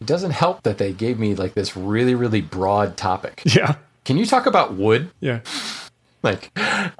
[0.00, 3.42] it doesn't help that they gave me like this really really broad topic.
[3.46, 5.10] Yeah, Can you talk about wood?
[5.20, 5.40] yeah,
[6.22, 6.50] Like,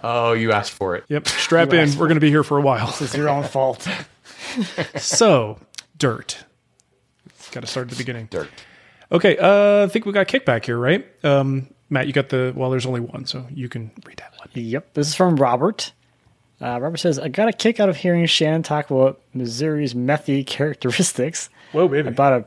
[0.02, 1.04] oh, you asked for it.
[1.08, 1.26] yep.
[1.26, 1.88] Strap in.
[1.92, 2.94] We're going to be here for a while.
[3.00, 3.88] It's your own fault.
[4.96, 5.58] So
[5.96, 6.44] dirt.
[7.52, 8.26] Got to start at the beginning.
[8.30, 8.50] Dirt.
[9.12, 11.06] Okay, uh, I think we got kickback here, right?
[11.24, 12.70] Um, Matt, you got the well.
[12.70, 14.48] There's only one, so you can read that one.
[14.52, 14.94] Yep.
[14.94, 15.92] This is from Robert.
[16.60, 20.46] Uh, Robert says, I got a kick out of hearing Shannon talk about Missouri's methy
[20.46, 21.50] characteristics.
[21.72, 22.08] Whoa, baby!
[22.08, 22.46] I bought a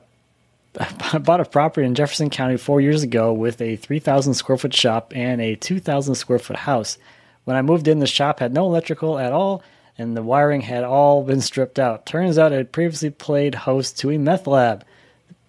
[1.14, 4.74] I bought a property in Jefferson County four years ago with a 3,000 square foot
[4.74, 6.98] shop and a 2,000 square foot house.
[7.46, 9.64] When I moved in, the shop had no electrical at all,
[9.98, 12.06] and the wiring had all been stripped out.
[12.06, 14.86] Turns out it had previously played host to a meth lab.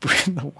[0.26, 0.52] wow.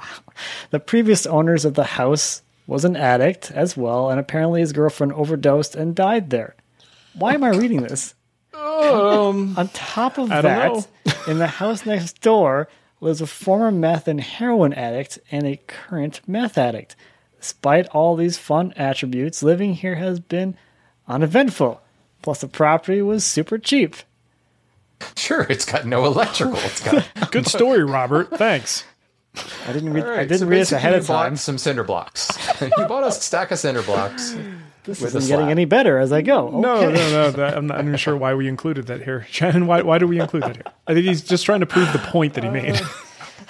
[0.70, 5.12] The previous owners of the house was an addict as well, and apparently his girlfriend
[5.12, 6.54] overdosed and died there.
[7.18, 8.14] Why am I reading this?
[8.54, 10.88] Um, On top of I that,
[11.26, 12.68] in the house next door
[13.00, 16.96] lives a former meth and heroin addict and a current meth addict.
[17.40, 20.56] Despite all these fun attributes, living here has been
[21.06, 21.80] uneventful.
[22.22, 23.94] Plus, the property was super cheap.
[25.16, 26.56] Sure, it's got no electrical.
[26.56, 27.06] It's got.
[27.30, 28.30] good story, Robert.
[28.36, 28.82] Thanks.
[29.66, 30.04] I didn't read.
[30.04, 31.36] All I didn't so read this basically ahead you of bought time.
[31.36, 32.36] Some cinder blocks.
[32.60, 34.36] you bought a stack of cinder blocks.
[34.88, 36.48] This with isn't getting any better as I go.
[36.50, 36.94] No, Okay.
[36.94, 37.30] no, no.
[37.30, 39.26] That, I'm not even sure why we included that here.
[39.30, 40.64] Shannon, why, why do we include that here?
[40.86, 42.80] I think he's just trying to prove the point that he made.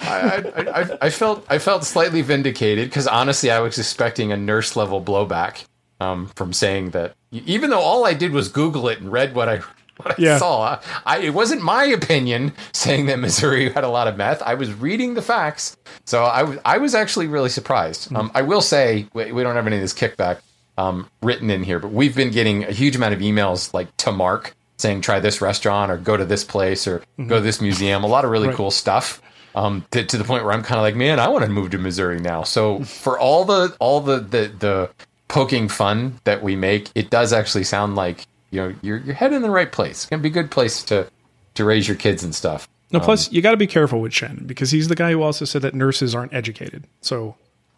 [0.01, 4.37] I, I, I, I felt I felt slightly vindicated because honestly, I was expecting a
[4.37, 5.63] nurse level blowback
[5.99, 7.15] um, from saying that.
[7.31, 9.57] Even though all I did was Google it and read what I
[9.97, 10.37] what I Yeah.
[10.37, 14.41] saw, I, it wasn't my opinion saying that Missouri had a lot of meth.
[14.41, 15.75] I was reading the facts,
[16.05, 18.13] so I was I was actually really surprised.
[18.15, 20.39] Um, I will say we, we don't have any of this kickback
[20.79, 24.11] um, written in here, but we've been getting a huge amount of emails like to
[24.11, 28.03] Mark saying try this restaurant or go to this place or go to this museum.
[28.03, 28.55] A lot of really Right.
[28.55, 29.21] cool stuff.
[29.55, 31.71] Um, to, to the point where I'm kind of like, man, I want to move
[31.71, 32.43] to Missouri now.
[32.43, 34.89] So for all the all the, the the
[35.27, 39.37] poking fun that we make, it does actually sound like you know you're you're heading
[39.37, 40.03] in the right place.
[40.03, 41.09] It's gonna be a good place to
[41.55, 42.69] to raise your kids and stuff.
[42.91, 45.45] No, plus you got to be careful with Shannon because he's the guy who also
[45.45, 46.85] said that nurses aren't educated.
[47.01, 47.35] So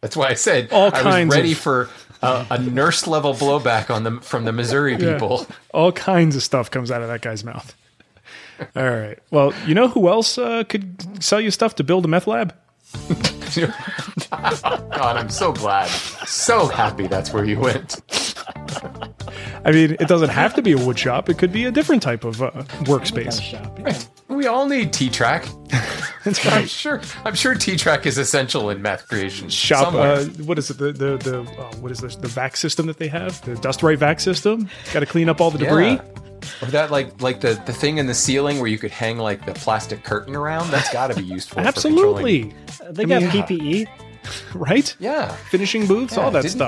[0.00, 1.88] That's why I said All I kinds was ready of- for
[2.22, 5.46] a, a nurse level blowback on them from the Missouri people.
[5.72, 7.74] all kinds of stuff comes out of that guy's mouth.
[8.74, 9.18] All right.
[9.30, 12.54] Well, you know who else uh, could sell you stuff to build a meth lab?
[14.30, 18.00] God, I'm so glad, so happy that's where you went.
[19.64, 21.28] I mean, it doesn't have to be a wood shop.
[21.28, 22.50] It could be a different type of uh,
[22.84, 23.40] workspace.
[23.42, 23.78] Shop.
[24.28, 25.46] We all need T track.
[26.24, 27.00] I'm sure.
[27.24, 29.48] I'm sure T track is essential in math creation.
[29.48, 29.94] Shop.
[29.94, 30.78] Uh, what is it?
[30.78, 32.16] The the the uh, what is this?
[32.16, 33.40] The vac system that they have?
[33.42, 34.68] The dust right vac system.
[34.92, 35.92] Got to clean up all the debris.
[35.92, 36.02] Yeah.
[36.62, 39.44] Or that like like the the thing in the ceiling where you could hang like
[39.44, 40.70] the plastic curtain around.
[40.70, 41.62] That's got to be useful.
[41.62, 42.54] for Absolutely.
[42.90, 43.88] They got mean- PPE.
[44.54, 44.94] right?
[44.98, 45.28] Yeah.
[45.50, 46.58] Finishing booths, Yeah, all that didn't-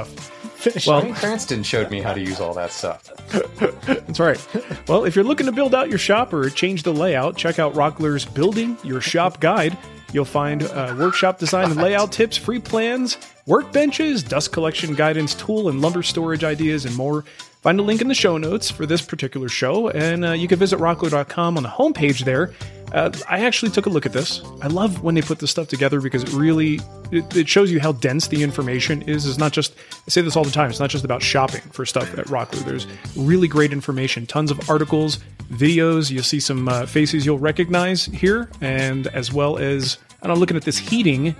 [0.60, 0.86] stuff.
[0.86, 3.10] Well, Well, Cranston showed me how to use all that stuff.
[3.86, 4.46] That's right.
[4.88, 7.74] Well, if you're looking to build out your shop or change the layout, check out
[7.74, 9.76] Rockler's Building Your Shop Guide.
[10.12, 13.16] You'll find uh, workshop design and layout tips, free plans,
[13.50, 17.24] workbenches, dust collection guidance, tool and lumber storage ideas, and more.
[17.62, 20.58] Find a link in the show notes for this particular show, and uh, you can
[20.58, 22.54] visit rockler.com on the homepage there.
[22.92, 24.40] Uh, I actually took a look at this.
[24.62, 27.80] I love when they put this stuff together because it really it, it shows you
[27.80, 29.26] how dense the information is.
[29.26, 29.74] It's not just
[30.06, 30.70] I say this all the time.
[30.70, 32.64] It's not just about shopping for stuff at Rockler.
[32.64, 32.86] There's
[33.16, 35.18] really great information, tons of articles,
[35.50, 36.10] videos.
[36.10, 40.56] You'll see some uh, faces you'll recognize here, and as well as i'm not looking
[40.56, 41.34] at this heating.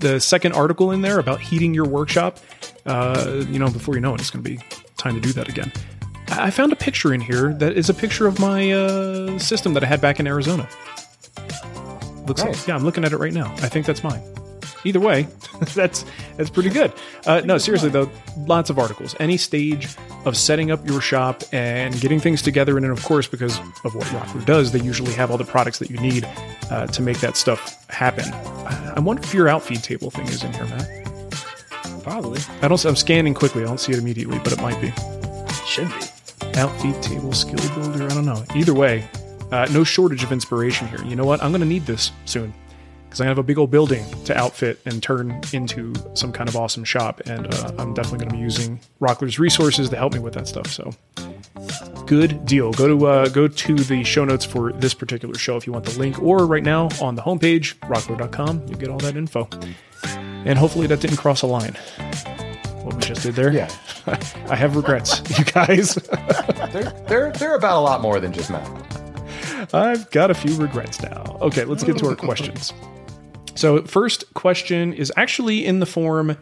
[0.00, 2.38] The second article in there about heating your workshop.
[2.86, 4.58] Uh, you know, before you know it, it's going to be
[4.96, 5.72] time to do that again.
[6.28, 9.74] I I found a picture in here that is a picture of my uh, system
[9.74, 10.68] that I had back in Arizona.
[12.26, 13.52] Looks like yeah, I'm looking at it right now.
[13.58, 14.22] I think that's mine.
[14.84, 15.26] Either way,
[15.74, 16.04] that's
[16.36, 16.92] that's pretty good.
[17.26, 18.10] Uh, no, seriously though,
[18.46, 19.14] lots of articles.
[19.20, 19.88] Any stage
[20.24, 23.94] of setting up your shop and getting things together, and then of course because of
[23.94, 26.26] what Rockler does, they usually have all the products that you need
[26.70, 28.24] uh, to make that stuff happen.
[28.32, 32.02] I I wonder if your outfeed table thing is in here, Matt.
[32.02, 32.82] probably I don't.
[32.84, 33.62] I'm scanning quickly.
[33.62, 34.92] I don't see it immediately, but it might be.
[35.66, 36.58] should be.
[36.58, 38.04] Outfeed table skill builder.
[38.04, 38.42] I don't know.
[38.56, 39.08] Either way,
[39.52, 41.04] uh, no shortage of inspiration here.
[41.04, 41.42] You know what?
[41.42, 42.52] I'm going to need this soon
[43.10, 46.54] because I have a big old building to outfit and turn into some kind of
[46.54, 50.20] awesome shop, and uh, I'm definitely going to be using Rockler's resources to help me
[50.20, 50.68] with that stuff.
[50.68, 50.94] So,
[52.06, 52.72] good deal.
[52.72, 55.86] Go to uh, go to the show notes for this particular show if you want
[55.86, 59.48] the link, or right now on the homepage rockler.com, you get all that info.
[60.44, 61.74] And hopefully that didn't cross a line.
[62.84, 63.52] What we just did there.
[63.52, 63.68] Yeah.
[64.48, 65.94] I have regrets, you guys.
[66.72, 69.74] They're, they're, they're about a lot more than just math.
[69.74, 71.36] I've got a few regrets now.
[71.40, 72.72] Okay, let's get to our questions.
[73.54, 76.36] So, first question is actually in the form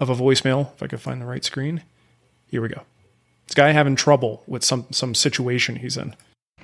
[0.00, 0.72] of a voicemail.
[0.74, 1.82] If I could find the right screen,
[2.46, 2.82] here we go.
[3.46, 6.14] This guy having trouble with some some situation he's in.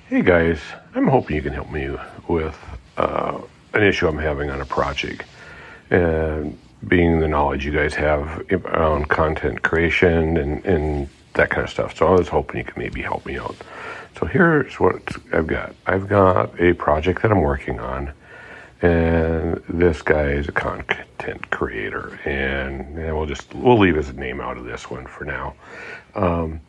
[0.07, 0.59] Hey guys,
[0.95, 1.89] I'm hoping you can help me
[2.27, 2.57] with
[2.97, 3.39] uh,
[3.73, 5.23] an issue I'm having on a project.
[5.89, 11.69] And being the knowledge you guys have around content creation and, and that kind of
[11.69, 11.95] stuff.
[11.95, 13.55] So I was hoping you could maybe help me out.
[14.19, 18.13] So here's what I've got I've got a project that I'm working on.
[18.81, 24.41] And this guy is a content creator, and, and we'll just we'll leave his name
[24.41, 25.53] out of this one for now
[26.15, 26.61] um,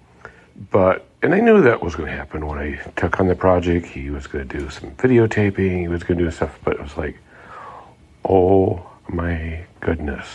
[0.71, 3.87] but and I knew that was going to happen when I took on the project.
[3.87, 5.81] He was going to do some videotaping.
[5.81, 7.17] He was going to do stuff, but it was like,
[8.29, 10.27] oh my goodness!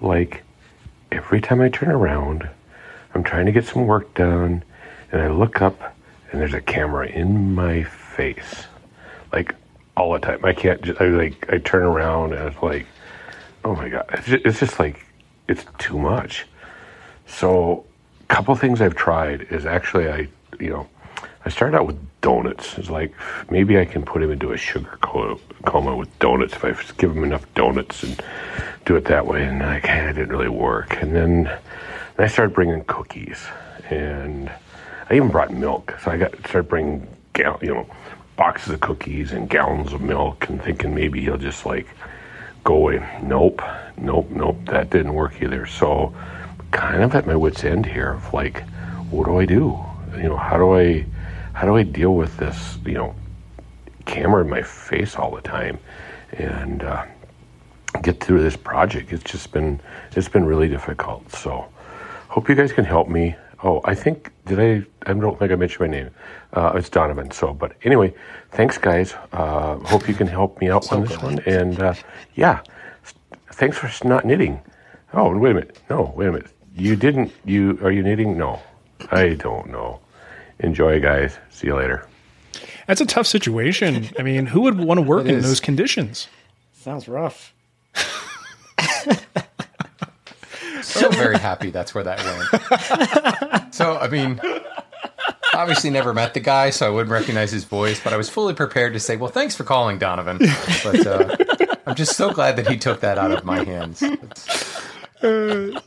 [0.00, 0.42] Like
[1.12, 2.48] every time I turn around,
[3.14, 4.64] I'm trying to get some work done,
[5.12, 5.96] and I look up,
[6.30, 8.66] and there's a camera in my face,
[9.32, 9.54] like
[9.96, 10.44] all the time.
[10.44, 12.86] I can't just I like I turn around and it's like,
[13.64, 14.06] oh my god!
[14.12, 15.04] It's just, it's just like
[15.48, 16.46] it's too much.
[17.26, 17.84] So,
[18.22, 20.88] a couple things I've tried is actually I, you know,
[21.44, 22.76] I started out with donuts.
[22.78, 23.14] It's like
[23.50, 27.16] maybe I can put him into a sugar coma with donuts if I just give
[27.16, 28.22] him enough donuts and
[28.84, 29.44] do it that way.
[29.44, 31.00] And I kind of didn't really work.
[31.02, 31.60] And then, then
[32.18, 33.44] I started bringing cookies,
[33.88, 34.50] and
[35.08, 35.96] I even brought milk.
[36.02, 37.86] So I got started bringing, you know,
[38.40, 41.86] boxes of cookies and gallons of milk, and thinking maybe he'll just like
[42.64, 43.20] go away.
[43.22, 43.60] Nope,
[43.98, 44.56] nope, nope.
[44.64, 45.66] That didn't work either.
[45.66, 46.14] So,
[46.70, 48.62] kind of at my wits' end here of like,
[49.10, 49.78] what do I do?
[50.16, 51.04] You know, how do I,
[51.52, 52.78] how do I deal with this?
[52.86, 53.14] You know,
[54.06, 55.78] camera in my face all the time,
[56.32, 57.04] and uh,
[58.00, 59.12] get through this project.
[59.12, 59.78] It's just been,
[60.16, 61.30] it's been really difficult.
[61.30, 61.66] So,
[62.28, 63.36] hope you guys can help me.
[63.62, 64.86] Oh, I think did I?
[65.08, 66.10] I don't think I mentioned my name.
[66.52, 67.30] Uh, it's Donovan.
[67.30, 68.14] So, but anyway,
[68.52, 69.14] thanks, guys.
[69.32, 71.40] Uh, hope you can help me out on this one.
[71.46, 71.94] And uh,
[72.34, 72.62] yeah,
[73.52, 74.60] thanks for not knitting.
[75.12, 75.78] Oh, wait a minute.
[75.90, 76.50] No, wait a minute.
[76.74, 77.32] You didn't.
[77.44, 78.38] You are you knitting?
[78.38, 78.60] No,
[79.10, 80.00] I don't know.
[80.60, 81.38] Enjoy, guys.
[81.50, 82.06] See you later.
[82.86, 84.08] That's a tough situation.
[84.18, 86.28] I mean, who would want to work in those conditions?
[86.72, 87.54] Sounds rough.
[91.00, 93.74] So very happy that's where that went.
[93.74, 94.40] so, I mean,
[95.54, 98.54] obviously never met the guy, so I wouldn't recognize his voice, but I was fully
[98.54, 100.38] prepared to say, well, thanks for calling, Donovan.
[100.84, 101.36] But uh,
[101.86, 104.02] I'm just so glad that he took that out of my hands.
[104.02, 104.86] It's-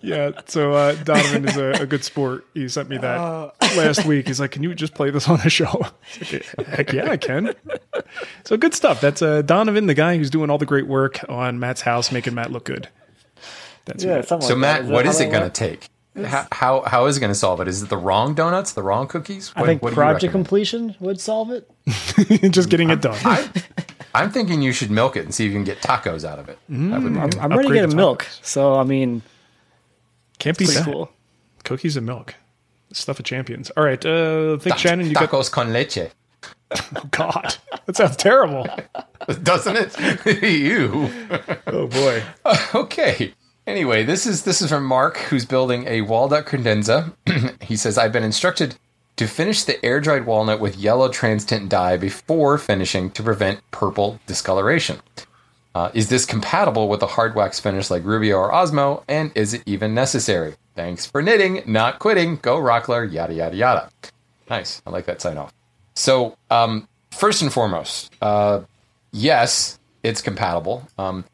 [0.02, 0.32] Yeah.
[0.46, 2.46] So uh, Donovan is a, a good sport.
[2.54, 4.28] He sent me that last week.
[4.28, 5.88] He's like, "Can you just play this on the show?"
[6.32, 7.56] Like, Heck yeah, I can.
[8.44, 9.02] So good stuff.
[9.02, 12.36] That's uh, Donovan, the guy who's doing all the great work on Matt's house, making
[12.36, 12.90] Matt look good.
[13.86, 14.28] That's Yeah, right.
[14.28, 14.92] so, like Matt, that.
[14.92, 15.90] what that is how it going to take?
[16.16, 17.68] How, how, how is it going to solve it?
[17.68, 19.52] Is it the wrong donuts, the wrong cookies?
[19.56, 21.70] I think what project completion would solve it.
[22.52, 23.18] just getting it done.
[24.14, 26.50] I'm thinking you should milk it and see if you can get tacos out of
[26.50, 26.60] it.
[26.70, 27.32] That would be I'm.
[27.40, 28.28] I'm ready to get a the milk.
[28.44, 29.24] So I mean,
[30.38, 31.10] Can't be pretty cool.
[31.64, 32.36] Cookies and milk.
[32.92, 33.72] Stuff of champions.
[33.72, 34.06] All right.
[34.06, 35.32] Uh, I think Shannon, you got.
[35.32, 36.12] tacos con leche,
[36.96, 37.56] Oh, God.
[37.88, 38.68] That sounds terrible.
[39.44, 40.44] doesn't it?
[40.44, 41.10] you.
[41.66, 42.22] Oh, boy.
[42.76, 43.34] Okay.
[43.66, 47.14] Anyway, this is this is from Mark, who's building a walnut credenza.
[47.62, 48.76] he says, "I've been instructed
[49.16, 54.20] to finish the air dried walnut with yellow transtint dye before finishing to prevent purple
[54.26, 55.00] discoloration.
[55.76, 59.04] Uh, is this compatible with a hard wax finish like Rubio or Osmo?
[59.08, 60.56] And is it even necessary?
[60.76, 62.38] Thanks for knitting, not quitting.
[62.38, 63.90] Go Rockler, yada yada yada.
[64.50, 64.82] Nice.
[64.86, 65.54] I like that sign off.
[65.96, 68.62] So, um, first and foremost, uh,
[69.12, 70.88] yes, it's compatible.
[70.98, 71.26] Um,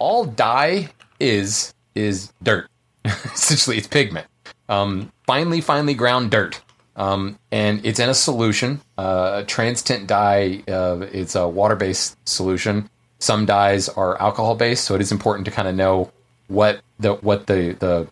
[0.00, 2.68] all dye is is dirt.
[3.04, 4.26] Essentially, it's pigment.
[4.68, 6.60] Um, finely, finely ground dirt.
[6.96, 8.80] Um, and it's in a solution.
[8.96, 10.62] Uh, a transtint dye.
[10.68, 12.88] Uh, it's a water-based solution.
[13.20, 16.10] Some dyes are alcohol-based, so it is important to kind of know
[16.48, 18.08] what the what the the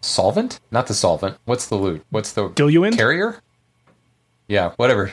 [0.00, 1.36] solvent, not the solvent.
[1.44, 2.04] What's the lute?
[2.10, 2.96] What's the Diluent?
[2.96, 3.40] carrier?
[4.48, 5.12] Yeah, whatever.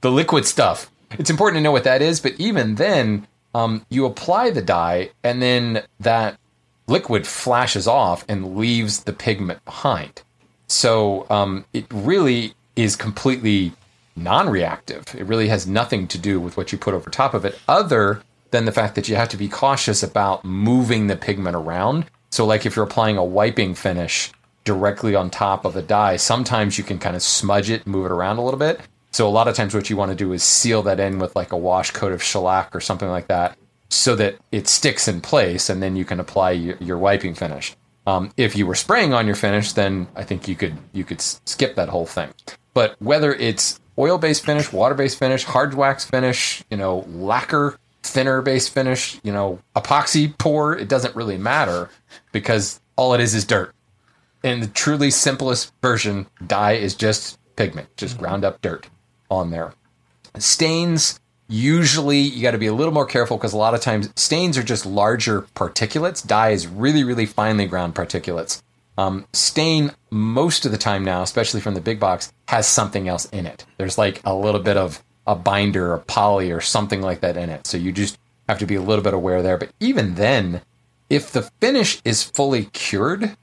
[0.00, 0.90] the liquid stuff.
[1.12, 5.10] It's important to know what that is, but even then, um, you apply the dye,
[5.22, 6.38] and then that
[6.86, 10.22] liquid flashes off and leaves the pigment behind.
[10.66, 13.72] So um, it really is completely
[14.16, 15.14] non-reactive.
[15.14, 18.22] It really has nothing to do with what you put over top of it, other
[18.50, 22.06] than the fact that you have to be cautious about moving the pigment around.
[22.30, 24.30] So, like if you're applying a wiping finish
[24.64, 28.12] directly on top of a dye, sometimes you can kind of smudge it, move it
[28.12, 28.80] around a little bit.
[29.10, 31.34] So, a lot of times, what you want to do is seal that in with
[31.34, 33.56] like a wash coat of shellac or something like that,
[33.92, 37.76] so that it sticks in place, and then you can apply your, your wiping finish.
[38.06, 41.20] Um, if you were spraying on your finish, then I think you could you could
[41.20, 42.30] skip that whole thing.
[42.74, 49.20] But whether it's oil-based finish, water-based finish, hard wax finish, you know, lacquer thinner-based finish,
[49.22, 51.90] you know, epoxy pour, it doesn't really matter
[52.32, 53.74] because all it is is dirt.
[54.42, 58.88] In the truly simplest version, dye is just pigment, just ground up dirt
[59.30, 59.74] on there.
[60.38, 61.20] Stains,
[61.52, 64.56] usually you got to be a little more careful because a lot of times stains
[64.56, 66.26] are just larger particulates.
[66.26, 68.62] Dye is really, really finely ground particulates.
[68.96, 73.26] Um, stain, most of the time now, especially from the big box, has something else
[73.26, 73.66] in it.
[73.76, 77.50] There's like a little bit of a binder or poly or something like that in
[77.50, 77.66] it.
[77.66, 79.58] So you just have to be a little bit aware there.
[79.58, 80.62] But even then,
[81.08, 83.36] if the finish is fully cured,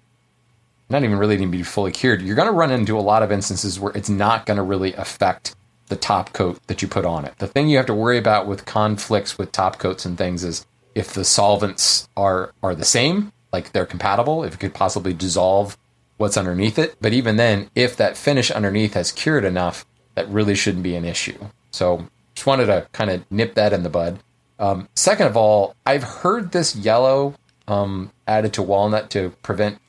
[0.89, 3.23] not even really need to be fully cured, you're going to run into a lot
[3.23, 5.55] of instances where it's not going to really affect
[5.89, 7.37] the top coat that you put on it.
[7.37, 10.65] The thing you have to worry about with conflicts with top coats and things is
[10.95, 15.77] if the solvents are are the same, like they're compatible, if it could possibly dissolve
[16.17, 16.95] what's underneath it.
[17.01, 19.85] But even then, if that finish underneath has cured enough,
[20.15, 21.37] that really shouldn't be an issue.
[21.71, 24.19] So just wanted to kind of nip that in the bud.
[24.59, 27.35] Um, second of all, I've heard this yellow
[27.67, 29.79] um, added to walnut to prevent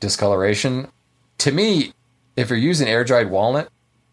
[0.00, 0.88] discoloration.
[1.38, 1.92] To me,
[2.34, 3.68] if you're using air dried walnut,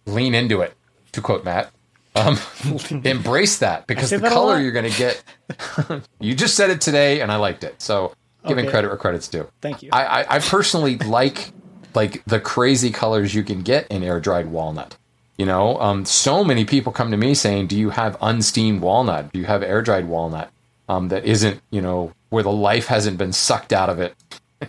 [0.06, 0.76] lean into it.
[1.14, 1.72] To quote Matt,
[2.16, 2.38] um,
[3.04, 5.24] embrace that because the that color you're going to get.
[6.20, 7.82] you just said it today, and I liked it.
[7.82, 8.14] So
[8.48, 8.72] giving Okay.
[8.72, 9.48] credit where credit's due.
[9.62, 9.90] Thank you.
[9.94, 11.52] I, I, I personally like
[11.96, 14.98] like the crazy colors you can get in air dried walnut.
[15.38, 19.32] You know, um, so many people come to me saying, "Do you have unsteamed walnut?
[19.34, 20.52] Do you have air dried walnut
[20.90, 24.16] um, that isn't, you know, where the life hasn't been sucked out of it?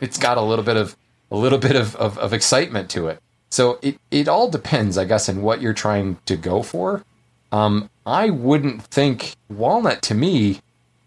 [0.01, 0.97] It's got a little bit of
[1.31, 3.19] a little bit of, of, of excitement to it.
[3.55, 7.05] So it it all depends, I guess, on what you're trying to go for.
[7.53, 10.61] Um, I wouldn't think walnut to me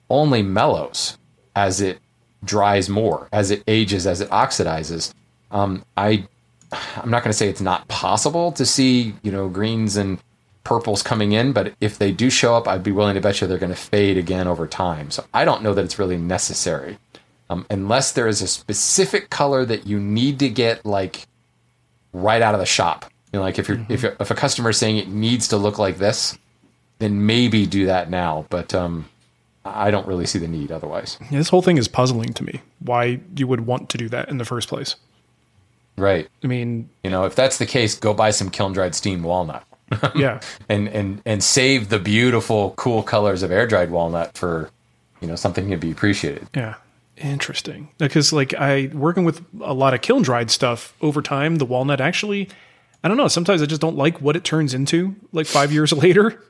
[0.10, 1.18] only mellows
[1.58, 2.00] as it
[2.46, 5.14] dries more, as it ages, as it oxidizes.
[5.52, 6.26] Um, I
[6.96, 10.18] I'm not going to say it's not possible to see you know greens and
[10.64, 13.48] purples coming in, but if they do show up, I'd be willing to bet you
[13.48, 15.12] they're going to fade again over time.
[15.12, 16.98] So I don't know that it's really necessary,
[17.50, 21.28] um, unless there is a specific color that you need to get like
[22.14, 23.06] right out of the shop.
[23.34, 25.58] You know, like if you're if you're, if a customer is saying it needs to
[25.58, 26.38] look like this,
[27.00, 28.46] then maybe do that now.
[28.50, 29.10] But um,
[29.66, 31.18] I don't really see the need otherwise.
[31.30, 32.62] Yeah, this whole thing is puzzling to me.
[32.80, 34.96] Why you would want to do that in the first place?
[35.98, 36.28] Right.
[36.44, 39.64] I mean, You know, if that's the case, go buy some kiln dried steamed walnut.
[40.16, 44.70] yeah, and and and save the beautiful cool colors of air dried walnut for
[45.22, 46.76] you know something to be appreciated yeah,
[47.18, 47.90] interesting.
[47.98, 52.02] Because like I working with a lot of kiln dried stuff over time, the walnut
[52.02, 52.50] actually,
[53.04, 53.28] I don't know.
[53.28, 55.16] Sometimes I just don't like what it turns into.
[55.32, 56.42] Like five years later,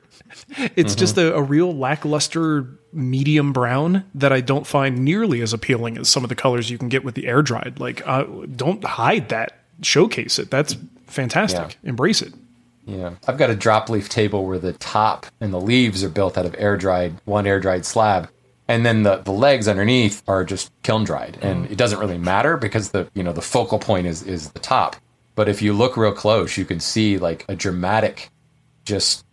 [0.76, 5.98] it's just a, a real lackluster medium brown that I don't find nearly as appealing
[5.98, 7.80] as some of the colors you can get with the air dried.
[7.80, 8.24] Like, uh,
[8.56, 9.60] don't hide that.
[9.82, 10.50] Showcase it.
[10.50, 11.78] That's fantastic.
[11.84, 12.34] Embrace it.
[12.86, 16.38] Yeah, I've got a drop leaf table where the top and the leaves are built
[16.38, 18.30] out of air dried, one air dried slab,
[18.68, 21.38] and then the, the legs underneath are just kiln dried.
[21.42, 24.60] And it doesn't really matter because the you know the focal point is is the
[24.60, 24.96] top.
[25.36, 28.30] But if you look real close, you can see like a dramatic,
[28.86, 29.26] just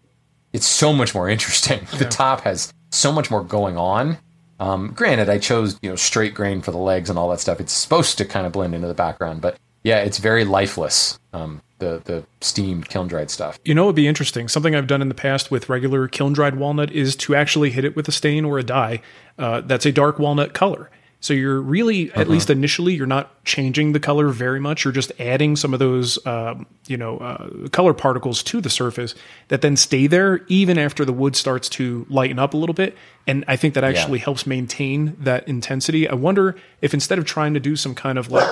[0.53, 1.87] it's so much more interesting.
[1.99, 4.19] The top has so much more going on.
[4.61, 7.61] Um, granted, I chose you know straight grain for the legs and all that stuff.
[7.61, 11.19] It's supposed to kind of blend into the background, but yeah, it's very lifeless.
[11.33, 13.59] Um, the the steamed kiln dried stuff.
[13.65, 14.49] You know, it'd be interesting.
[14.49, 17.85] Something I've done in the past with regular kiln dried walnut is to actually hit
[17.85, 19.01] it with a stain or a dye
[19.39, 20.91] uh, that's a dark walnut color.
[21.21, 24.85] So you're really, at least initially, you're not changing the color very much.
[24.85, 29.15] You're just adding some of those, um, you know, uh, color particles to the surface
[29.49, 32.95] that then stay there even after the wood starts to lighten up a little bit.
[33.27, 36.07] And I think that actually helps maintain that intensity.
[36.07, 38.47] I wonder if instead of trying to do some kind of like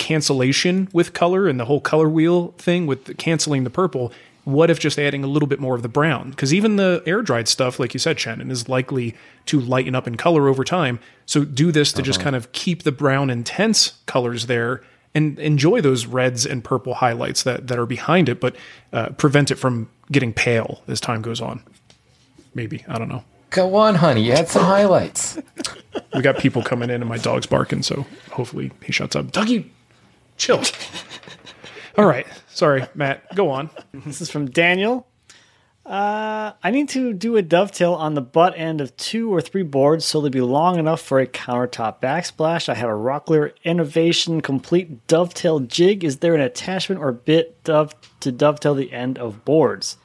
[0.00, 4.12] cancellation with color and the whole color wheel thing with the canceling the purple,
[4.44, 6.30] what if just adding a little bit more of the brown?
[6.30, 9.14] Because even the air dried stuff, like you said, Shannon, is likely
[9.46, 10.98] to lighten up in color over time.
[11.26, 14.82] So do this to just kind of keep the brown intense colors there
[15.14, 18.56] and enjoy those reds and purple highlights that, that are behind it, but
[18.92, 21.62] uh, prevent it from getting pale as time goes on.
[22.54, 22.84] Maybe.
[22.88, 23.24] I don't know.
[23.50, 24.22] Go on, honey.
[24.22, 25.38] You had some highlights.
[26.14, 29.26] We got people coming in and my dog's barking, so hopefully he shuts up.
[29.32, 29.68] Dougie,
[30.40, 30.62] chill.
[31.98, 32.26] All right.
[32.48, 33.34] Sorry, Matt.
[33.36, 33.70] Go on.
[33.92, 35.06] This is from Daniel.
[35.84, 39.62] Uh, I need to do a dovetail on the butt end of two or three
[39.62, 42.68] boards so they'd be long enough for a countertop backsplash.
[42.68, 46.04] I have a Rockler Innovation Complete Dovetail Jig.
[46.04, 49.96] Is there an attachment or bit dove to dovetail the end of boards?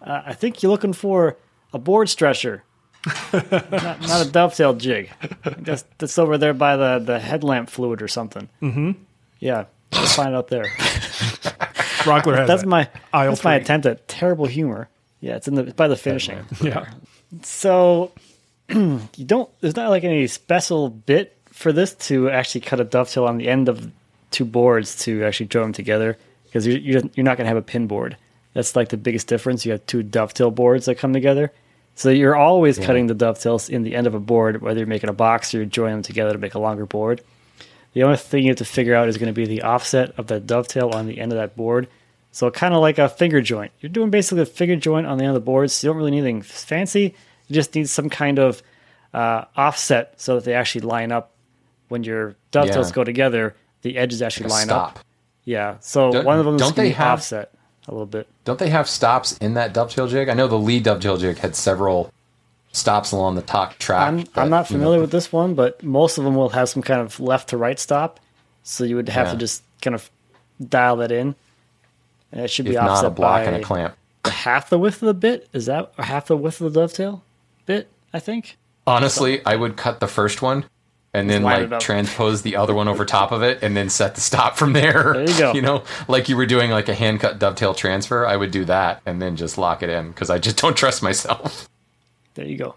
[0.00, 1.36] Uh, I think you're looking for
[1.72, 2.62] a board stretcher,
[3.32, 3.50] not,
[4.00, 5.10] not a dovetail jig.
[5.44, 8.48] That's, that's over there by the, the headlamp fluid or something.
[8.62, 8.92] Mm-hmm.
[9.46, 10.64] Yeah, let's find out there.
[12.06, 12.68] Rockler has That's that.
[12.68, 14.88] my Aisle that's my attempt at terrible humor.
[15.20, 16.44] Yeah, it's in the it's by the finishing.
[16.60, 16.90] Yeah.
[17.42, 18.10] So
[18.68, 19.48] you don't.
[19.60, 23.48] There's not like any special bit for this to actually cut a dovetail on the
[23.48, 23.88] end of
[24.32, 27.56] two boards to actually join them together because you're you're, you're not going to have
[27.56, 28.16] a pin board.
[28.52, 29.64] That's like the biggest difference.
[29.64, 31.52] You have two dovetail boards that come together.
[31.94, 35.08] So you're always cutting the dovetails in the end of a board, whether you're making
[35.08, 37.22] a box or you're joining them together to make a longer board.
[37.96, 40.26] The only thing you have to figure out is going to be the offset of
[40.26, 41.88] the dovetail on the end of that board.
[42.30, 43.72] So kind of like a finger joint.
[43.80, 45.96] You're doing basically a finger joint on the end of the board, so you don't
[45.96, 47.14] really need anything fancy.
[47.48, 48.62] You just need some kind of
[49.14, 51.30] uh, offset so that they actually line up
[51.88, 52.94] when your dovetails Yeah.
[52.96, 53.56] go together.
[53.80, 54.96] The edges actually line Stop.
[54.98, 55.04] up.
[55.44, 55.76] Yeah.
[55.80, 57.54] So Don't- one of them is don't they have- offset
[57.88, 58.28] a little bit.
[58.44, 60.28] Don't they have stops in that dovetail jig?
[60.28, 62.12] I know the Leigh dovetail jig had several
[62.76, 64.06] stops along the top track.
[64.08, 66.50] I'm, that, I'm not you know, familiar with this one, but most of them will
[66.50, 68.20] have some kind of left to right stop.
[68.62, 69.32] So you would have Yeah.
[69.32, 70.10] to just kind of
[70.68, 71.34] dial that in.
[72.32, 73.96] And it should if be not offset a block by and a clamp.
[74.24, 75.48] half the width of the bit.
[75.52, 77.22] Is that or half the width of the dovetail
[77.64, 77.88] bit?
[78.12, 78.56] I think.
[78.86, 80.64] Honestly, I would cut the first one
[81.14, 84.20] and then like transpose the other one over top of it and then set the
[84.20, 85.12] stop from there.
[85.14, 85.52] There you go.
[85.54, 88.64] You know, like you were doing like a hand cut dovetail transfer, I would do
[88.66, 91.68] that and then just lock it in because I just don't trust myself.
[92.36, 92.76] There you go.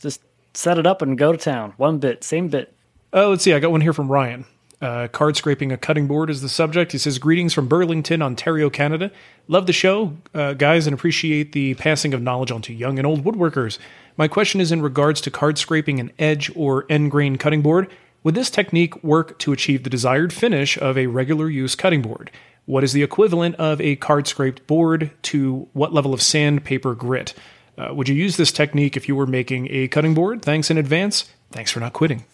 [0.00, 0.22] Just
[0.54, 1.74] set it up and go to town.
[1.76, 2.74] One bit, same bit.
[3.12, 3.52] Uh, let's see.
[3.52, 4.46] I got one here from Ryan.
[4.80, 6.92] Uh, card scraping a cutting board is the subject.
[6.92, 9.10] He says, Greetings from Burlington, Ontario, Canada.
[9.46, 13.22] Love the show, uh, guys, and appreciate the passing of knowledge onto young and old
[13.24, 13.78] woodworkers.
[14.16, 17.90] My question is in regards to card scraping an edge or end grain cutting board.
[18.22, 22.30] Would this technique work to achieve the desired finish of a regular use cutting board?
[22.64, 27.34] What is the equivalent of a card scraped board to what level of sandpaper grit?
[27.80, 30.42] Uh, would you use this technique if you were making a cutting board?
[30.42, 31.30] Thanks in advance.
[31.50, 32.24] Thanks for not quitting.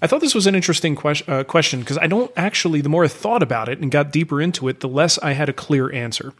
[0.00, 3.08] I thought this was an interesting uh, question because I don't actually, the more I
[3.08, 6.34] thought about it and got deeper into it, the less I had a clear answer.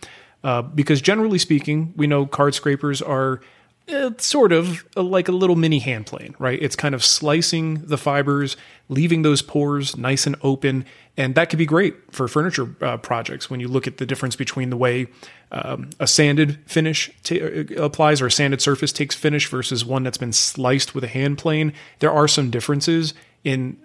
[0.44, 3.40] Uh, because generally speaking, we know card scrapers are
[3.88, 6.60] uh, sort of like a little mini hand plane, right?
[6.60, 8.56] It's kind of slicing the fibers,
[8.88, 10.84] leaving those pores nice and open.
[11.16, 14.36] And that could be great for furniture uh, projects when you look at the difference
[14.36, 15.06] between the way
[15.50, 20.02] um, a sanded finish ta- uh, applies or a sanded surface takes finish versus one
[20.02, 21.72] that's been sliced with a hand plane.
[22.00, 23.14] There are some differences
[23.44, 23.78] in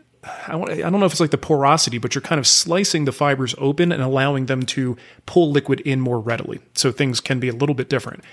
[0.47, 3.05] I, want, I don't know if it's like the porosity, but you're kind of slicing
[3.05, 6.59] the fibers open and allowing them to pull liquid in more readily.
[6.73, 8.23] So things can be a little bit different.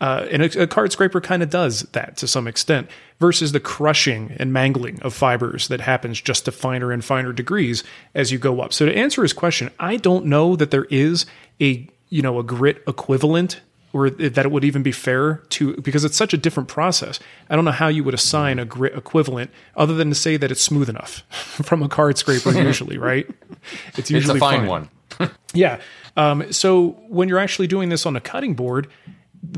[0.00, 2.88] Uh, and a, a card scraper kind of does that to some extent,
[3.18, 7.82] versus the crushing and mangling of fibers that happens just to finer and finer degrees
[8.14, 8.72] as you go up.
[8.72, 11.26] So to answer his question, I don't know that there is
[11.60, 13.60] a you know a grit equivalent
[13.92, 17.18] or that it would even be fair to because it's such a different process.
[17.50, 20.50] I don't know how you would assign a grit equivalent other than to say that
[20.52, 23.28] it's smooth enough from a card scraper usually, right?
[23.96, 24.68] It's It's usually a fine fine.
[24.68, 24.90] one.
[25.54, 25.80] Yeah.
[26.16, 28.88] Um, so when you're actually doing this on a cutting board,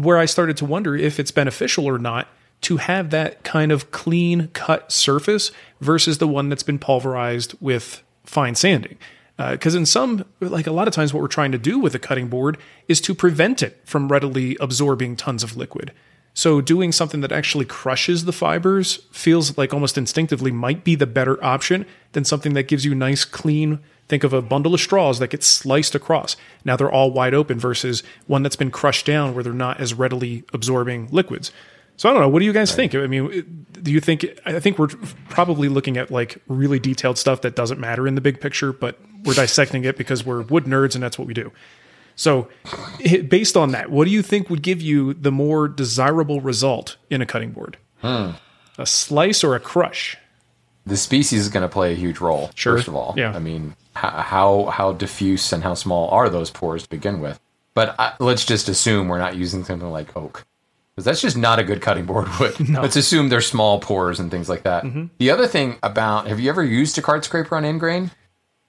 [0.00, 2.28] where I started to wonder if it's beneficial or not
[2.62, 5.50] to have that kind of clean cut surface
[5.80, 8.98] versus the one that's been pulverized with fine sanding.
[9.38, 11.94] Uh, because in some, like a lot of times, what we're trying to do with
[11.94, 12.58] a cutting board
[12.88, 15.92] is to prevent it from readily absorbing tons of liquid.
[16.34, 21.06] So doing something that actually crushes the fibers feels like almost instinctively might be the
[21.06, 23.80] better option than something that gives you nice, clean.
[24.10, 26.34] Think of a bundle of straws that gets sliced across.
[26.64, 29.94] Now they're all wide open versus one that's been crushed down where they're not as
[29.94, 31.52] readily absorbing liquids.
[31.96, 32.28] So I don't know.
[32.28, 32.92] What do you guys think?
[32.96, 34.26] I mean, do you think?
[34.44, 34.88] I think we're
[35.28, 38.98] probably looking at like really detailed stuff that doesn't matter in the big picture, but
[39.24, 41.52] we're dissecting it because we're wood nerds and that's what we do.
[42.16, 42.48] So,
[43.28, 47.22] based on that, what do you think would give you the more desirable result in
[47.22, 47.78] a cutting board?
[48.00, 48.32] Hmm.
[48.76, 50.16] A slice or a crush?
[50.84, 52.50] The species is going to play a huge role.
[52.54, 52.76] Sure.
[52.76, 53.32] First of all, Yeah.
[53.32, 53.76] I mean,
[54.08, 57.40] how how diffuse and how small are those pores to begin with?
[57.74, 60.46] But I, let's just assume we're not using something like oak,
[60.94, 62.68] because that's just not a good cutting board wood.
[62.68, 64.84] Let's assume they're small pores and things like that.
[64.84, 65.06] Mm-hmm.
[65.18, 68.10] The other thing about have you ever used a card scraper on end grain?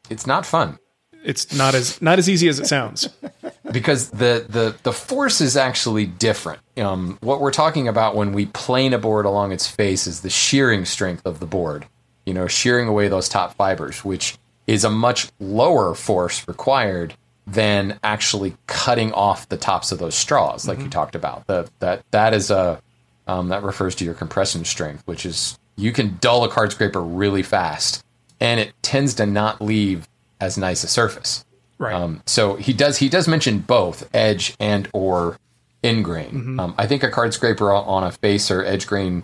[0.09, 0.77] It's not fun.
[1.23, 3.09] It's not as not as easy as it sounds.
[3.71, 6.59] because the the the force is actually different.
[6.77, 10.29] Um, what we're talking about when we plane a board along its face is the
[10.29, 11.85] shearing strength of the board.
[12.25, 14.37] You know, shearing away those top fibers, which
[14.71, 17.13] is a much lower force required
[17.45, 21.45] than actually cutting off the tops of those straws, like you talked about.
[21.47, 22.81] The, that that is a
[23.27, 27.01] um, that refers to your compression strength, which is you can dull a card scraper
[27.01, 28.03] really fast,
[28.39, 30.07] and it tends to not leave
[30.39, 31.43] as nice a surface.
[31.77, 31.93] Right.
[31.93, 35.37] Um, so he does he does mention both edge and or
[35.83, 36.31] end grain.
[36.31, 36.59] Mm-hmm.
[36.61, 39.23] Um, I think a card scraper on- on a face or edge grain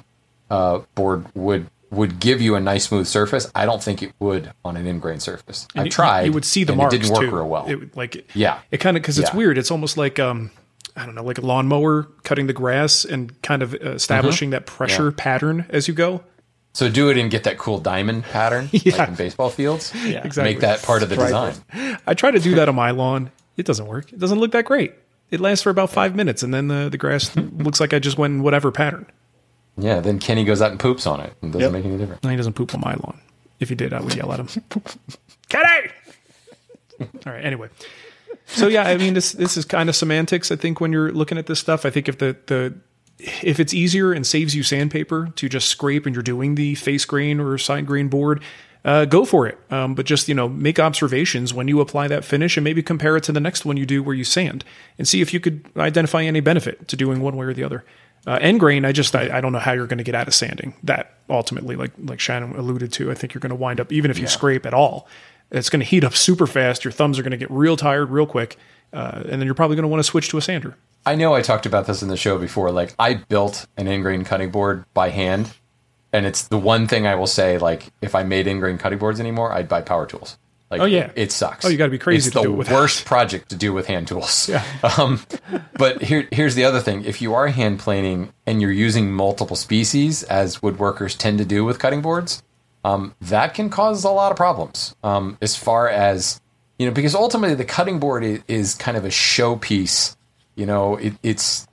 [0.50, 3.50] uh, board would would give you a nice smooth surface.
[3.56, 5.68] I don't think it would on an end grain surface.
[5.76, 6.24] I tried.
[6.26, 7.36] You would see the marks It didn't work too.
[7.36, 7.66] real well.
[7.68, 8.60] It, would- like Yeah.
[8.72, 9.38] it kind of because it's Yeah.
[9.38, 9.58] weird.
[9.58, 10.52] It's almost like um,
[10.96, 14.66] I don't know, like a lawnmower cutting the grass and kind of uh, establishing that
[14.66, 15.20] pressure Mm-hmm.
[15.20, 15.24] Yeah.
[15.24, 16.24] pattern as you go.
[16.74, 18.98] so do it and get that cool diamond pattern Yeah.
[18.98, 19.94] like in baseball fields.
[20.06, 20.24] Yeah.
[20.26, 20.54] Exactly.
[20.54, 21.54] Make that part of the design.
[22.06, 23.32] I try to do that on my lawn.
[23.56, 24.12] It doesn't work.
[24.14, 24.94] It doesn't look that great.
[25.32, 28.18] It lasts for about five minutes, and then the the grass looks like I just
[28.18, 29.06] went in whatever pattern.
[29.78, 30.00] Yeah.
[30.00, 31.34] Then Kenny goes out and poops on it.
[31.42, 31.72] and doesn't Yep.
[31.72, 32.20] make any difference.
[32.24, 33.20] And he doesn't poop on my lawn.
[33.60, 34.48] If he did, I would yell at him.
[35.50, 35.90] Kenny!
[37.00, 37.70] All right, anyway.
[38.48, 41.38] So yeah, I mean this this is kind of semantics, I think, when you're looking
[41.38, 41.86] at this stuff.
[41.86, 42.74] I think if the the
[43.20, 47.04] if it's easier and saves you sandpaper to just scrape and you're doing the face
[47.06, 48.42] grain or side grain board,
[48.86, 49.58] uh, go for it.
[49.72, 53.18] Um, but just you know make observations when you apply that finish and maybe compare
[53.18, 54.64] it to the next one you do where you sand
[54.98, 57.84] and see if you could identify any benefit to doing one way or the other.
[58.26, 60.28] Uh, end grain, I just I, I don't know how you're going to get out
[60.28, 63.12] of sanding that ultimately, like like Shannon alluded to.
[63.12, 65.08] I think you're going to wind up even if you scrape at all,
[65.52, 66.84] it's going to heat up super fast.
[66.84, 68.58] Your thumbs are going to get real tired real quick,
[68.92, 70.76] uh, and then you're probably going to want to switch to a sander.
[71.06, 72.70] I know I talked about this in the show before.
[72.72, 75.54] Like I built an end grain cutting board by hand,
[76.12, 77.58] and it's the one thing I will say.
[77.58, 80.38] Like if I made end grain cutting boards anymore, I'd buy power tools.
[80.70, 81.12] Like, Oh, yeah.
[81.16, 81.64] it sucks.
[81.64, 84.08] Oh, you gotta be crazy It's to the it worst project to do with hand
[84.08, 84.50] tools.
[84.50, 84.64] Yeah.
[84.98, 85.22] Um,
[85.78, 89.56] but here, here's the other thing: if you are hand planing and you're using multiple
[89.56, 92.44] species, as woodworkers tend to do with cutting boards,
[92.84, 94.96] um, that can cause a lot of problems.
[95.04, 96.42] Um, as far as
[96.80, 100.16] you know, because ultimately the cutting board is, is kind of a showpiece.
[100.56, 101.68] You know, it, it's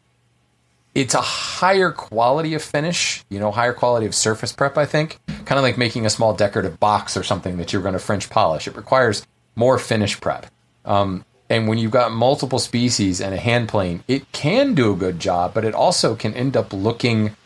[0.94, 5.18] it's a higher quality of finish, you know, higher quality of surface prep, I think.
[5.44, 8.30] Kind of like making a small decorative box or something that you're going to French
[8.30, 8.68] polish.
[8.68, 9.26] It requires
[9.56, 10.46] more finish prep.
[10.84, 14.96] Um, and when you've got multiple species and a hand plane, it can do a
[14.96, 17.36] good job, but it also can end up looking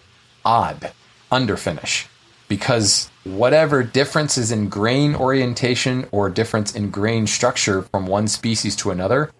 [0.44, 0.92] odd
[1.30, 2.06] under finish
[2.48, 8.90] because whatever differences in grain orientation or difference in grain structure from one species to
[8.90, 9.30] another,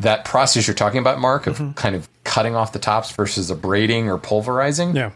[0.00, 1.72] that process you're talking about, Mark, of Mm-hmm.
[1.72, 5.12] kind of cutting off the tops versus abrading or pulverizing, Yeah,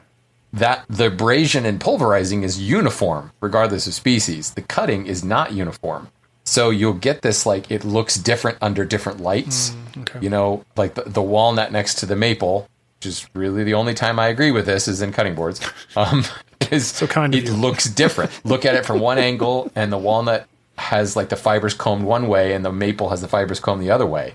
[0.52, 4.52] that the abrasion and pulverizing is uniform regardless of species.
[4.54, 6.08] The cutting is not uniform.
[6.46, 9.70] So you'll get this like it looks different under different lights.
[9.70, 10.18] Mm, okay.
[10.20, 12.68] You know, like the, the walnut next to the maple,
[12.98, 15.60] which is really the only time I agree with this is in cutting boards.
[15.96, 16.24] Um,
[16.70, 18.30] is So kind of it looks different.
[18.44, 22.26] Look at it from one angle, and the walnut has like the fibers combed one
[22.28, 24.34] way, and the maple has the fibers combed the other way.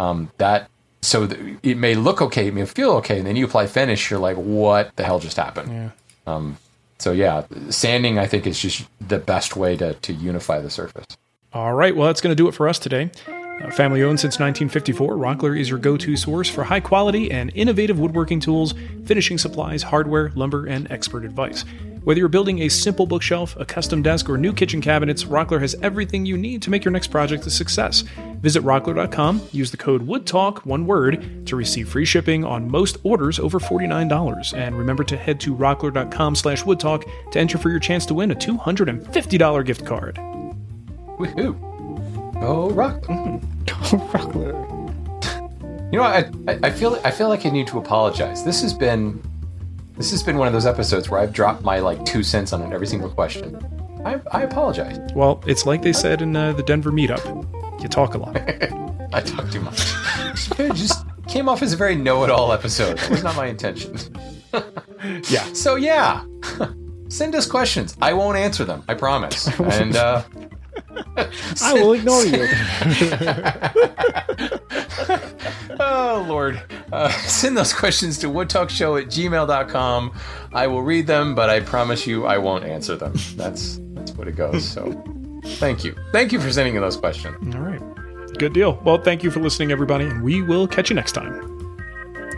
[0.00, 0.68] Um, that
[1.02, 4.10] so th- it may look okay, it may feel okay, and then you apply finish,
[4.10, 5.92] you're like, what the hell just happened?
[6.26, 6.56] Um,
[6.98, 11.06] So yeah, sanding I think is just the best way to to unify the surface.
[11.52, 13.10] All right, well, that's going to do it for us today.
[13.68, 18.00] Family owned since 1954, Rockler is your go to source for high quality and innovative
[18.00, 21.64] woodworking tools, finishing supplies, hardware, lumber, and expert advice.
[22.02, 25.76] Whether you're building a simple bookshelf, a custom desk, or new kitchen cabinets, Rockler has
[25.82, 28.02] everything you need to make your next project a success.
[28.40, 33.38] Visit rockler.com, use the code WOODTALK, one word, to receive free shipping on most orders
[33.38, 34.56] over $49.
[34.56, 38.30] And remember to head to rockler.com slash woodtalk to enter for your chance to win
[38.30, 40.16] a $250 gift card.
[40.16, 41.69] Woohoo!
[42.40, 43.02] Go rock!
[43.66, 44.66] Rockler.
[45.92, 48.44] You know, I, I I feel I feel like I need to apologize.
[48.44, 49.20] This has been
[49.96, 52.72] this has been one of those episodes where I've dropped my like two cents on
[52.72, 53.58] every single question.
[54.04, 54.98] I, I apologize.
[55.14, 57.22] Well, it's like they said in uh, the Denver meetup
[57.82, 58.36] you talk a lot.
[59.12, 59.80] I talk too much.
[60.58, 62.98] it just came off as a very know-it-all episode.
[62.98, 63.96] That was not my intention.
[65.30, 65.50] Yeah.
[65.54, 66.24] So yeah,
[67.08, 67.96] send us questions.
[68.02, 68.82] I won't answer them.
[68.86, 69.46] I promise.
[69.58, 70.24] And uh,
[71.62, 72.42] I will ignore you.
[75.80, 76.60] oh Lord,
[76.92, 80.12] uh, send those questions to woodtalkshow at gmail.com.
[80.52, 83.14] I will read them, but I promise you I won't answer them.
[83.36, 84.68] That's that's what it goes.
[84.68, 84.92] So
[85.44, 87.54] thank you, thank you for sending in those questions.
[87.54, 87.80] All right.
[88.38, 88.80] Good deal.
[88.84, 91.46] Well, thank you for listening, everybody, and we will catch you next time.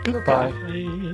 [0.03, 0.51] Goodbye.
[0.67, 1.12] Hey.